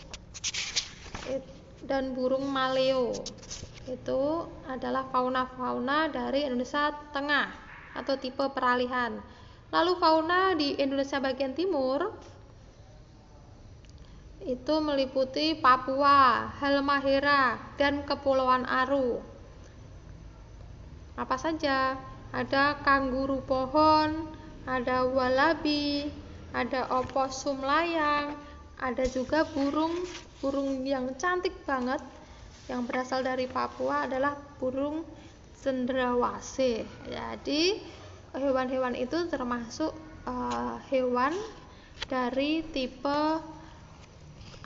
dan 1.86 2.14
burung 2.18 2.50
maleo. 2.50 3.14
Itu 3.86 4.50
adalah 4.66 5.06
fauna-fauna 5.14 6.10
dari 6.10 6.42
Indonesia 6.42 6.90
Tengah 7.14 7.48
atau 7.94 8.18
tipe 8.18 8.42
peralihan. 8.50 9.22
Lalu 9.70 9.92
fauna 9.98 10.54
di 10.58 10.74
Indonesia 10.78 11.22
bagian 11.22 11.54
timur 11.54 12.14
itu 14.46 14.74
meliputi 14.78 15.58
Papua, 15.58 16.50
Halmahera, 16.62 17.58
dan 17.74 18.06
Kepulauan 18.06 18.62
Aru. 18.62 19.18
Apa 21.18 21.34
saja? 21.34 21.98
Ada 22.34 22.78
kanguru 22.82 23.42
pohon, 23.44 24.30
ada 24.66 25.06
walabi, 25.06 26.10
ada 26.50 26.88
oposum 26.90 27.62
layang, 27.62 28.34
ada 28.82 29.04
juga 29.06 29.46
burung 29.50 29.94
burung 30.40 30.84
yang 30.84 31.16
cantik 31.16 31.54
banget 31.64 31.98
yang 32.66 32.84
berasal 32.84 33.22
dari 33.22 33.46
Papua 33.48 34.04
adalah 34.10 34.36
burung 34.58 35.06
cendrawasih. 35.62 36.84
Jadi 37.08 37.80
hewan-hewan 38.34 38.98
itu 38.98 39.26
termasuk 39.30 39.94
uh, 40.26 40.76
hewan 40.92 41.32
dari 42.10 42.62
tipe 42.74 43.40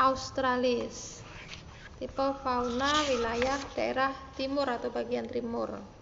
Australis. 0.00 1.20
tipe 2.00 2.26
fauna 2.40 2.88
wilayah 3.12 3.60
daerah 3.76 4.08
timur 4.32 4.64
atau 4.64 4.88
bagian 4.88 5.28
timur. 5.28 5.99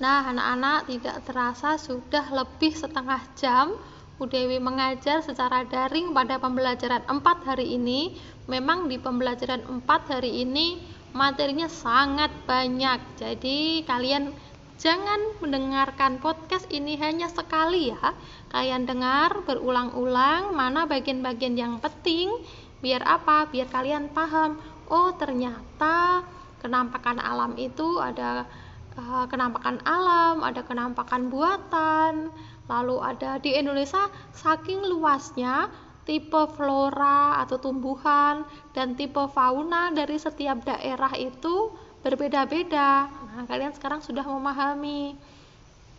Nah, 0.00 0.32
anak-anak 0.32 0.88
tidak 0.88 1.16
terasa 1.28 1.76
sudah 1.76 2.24
lebih 2.32 2.72
setengah 2.72 3.20
jam 3.36 3.76
Bu 4.16 4.28
Dewi 4.28 4.56
mengajar 4.56 5.20
secara 5.20 5.64
daring 5.68 6.16
pada 6.16 6.40
pembelajaran 6.40 7.04
4 7.04 7.20
hari 7.44 7.76
ini. 7.76 8.16
Memang 8.48 8.88
di 8.88 8.96
pembelajaran 8.96 9.60
4 9.64 9.84
hari 10.12 10.40
ini 10.40 10.80
materinya 11.12 11.68
sangat 11.68 12.32
banyak. 12.48 13.20
Jadi 13.20 13.84
kalian 13.84 14.32
jangan 14.80 15.20
mendengarkan 15.44 16.16
podcast 16.16 16.64
ini 16.72 16.96
hanya 16.96 17.28
sekali 17.28 17.92
ya. 17.92 18.16
Kalian 18.52 18.88
dengar 18.88 19.44
berulang-ulang 19.44 20.56
mana 20.56 20.88
bagian-bagian 20.88 21.60
yang 21.60 21.76
penting 21.76 22.32
biar 22.80 23.04
apa? 23.04 23.52
Biar 23.52 23.68
kalian 23.68 24.08
paham. 24.16 24.56
Oh, 24.88 25.12
ternyata 25.12 26.24
kenampakan 26.64 27.20
alam 27.20 27.56
itu 27.60 28.00
ada 28.00 28.48
uh, 28.96 29.26
kenampakan 29.30 29.78
alam, 29.84 30.42
ada 30.42 30.64
kenampakan 30.64 31.28
buatan, 31.28 32.32
Lalu 32.70 32.96
ada 33.02 33.42
di 33.42 33.50
Indonesia 33.58 34.06
saking 34.30 34.86
luasnya 34.86 35.66
tipe 36.06 36.38
flora 36.54 37.42
atau 37.42 37.58
tumbuhan 37.58 38.46
dan 38.70 38.94
tipe 38.94 39.18
fauna 39.34 39.90
dari 39.90 40.14
setiap 40.14 40.62
daerah 40.62 41.10
itu 41.18 41.74
berbeda-beda. 42.06 43.10
Nah, 43.10 43.44
kalian 43.50 43.74
sekarang 43.74 44.06
sudah 44.06 44.22
memahami. 44.22 45.18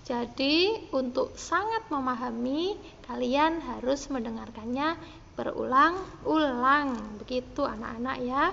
Jadi, 0.08 0.90
untuk 0.96 1.36
sangat 1.38 1.86
memahami, 1.92 2.74
kalian 3.06 3.62
harus 3.62 4.08
mendengarkannya 4.08 4.98
berulang-ulang. 5.36 6.98
Begitu 7.22 7.68
anak-anak 7.68 8.18
ya. 8.24 8.44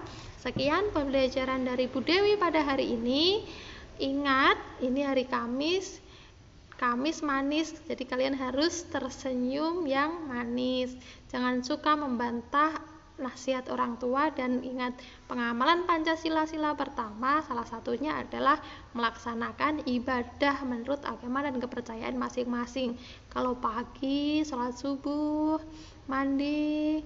Sekian 0.42 0.90
pembelajaran 0.92 1.64
dari 1.64 1.88
Bu 1.88 2.04
Dewi 2.04 2.36
pada 2.36 2.66
hari 2.66 2.94
ini. 2.98 3.46
Ingat, 3.98 4.56
ini 4.80 5.02
hari 5.02 5.26
Kamis 5.26 5.98
Kamis 6.78 7.26
manis, 7.26 7.74
jadi 7.90 8.06
kalian 8.06 8.38
harus 8.38 8.86
tersenyum 8.86 9.82
yang 9.90 10.30
manis. 10.30 10.94
Jangan 11.26 11.66
suka 11.66 11.98
membantah 11.98 12.70
nasihat 13.18 13.66
orang 13.74 13.98
tua 13.98 14.30
dan 14.30 14.62
ingat 14.62 14.94
pengamalan 15.26 15.82
Pancasila 15.90 16.46
sila 16.46 16.78
pertama 16.78 17.42
salah 17.42 17.66
satunya 17.66 18.14
adalah 18.14 18.62
melaksanakan 18.94 19.90
ibadah 19.90 20.62
menurut 20.62 21.02
agama 21.02 21.42
dan 21.42 21.58
kepercayaan 21.58 22.14
masing-masing. 22.14 22.94
Kalau 23.26 23.58
pagi 23.58 24.46
sholat 24.46 24.78
subuh, 24.78 25.58
mandi, 26.06 27.02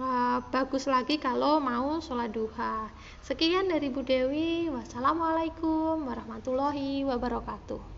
uh, 0.00 0.38
bagus 0.52 0.84
lagi 0.88 1.16
kalau 1.16 1.58
mau 1.60 1.98
sholat 2.00 2.32
duha. 2.32 2.88
Sekian 3.24 3.68
dari 3.72 3.88
Bu 3.88 4.04
Dewi. 4.04 4.68
Wassalamualaikum 4.68 6.04
warahmatullahi 6.04 7.04
wabarakatuh. 7.08 7.95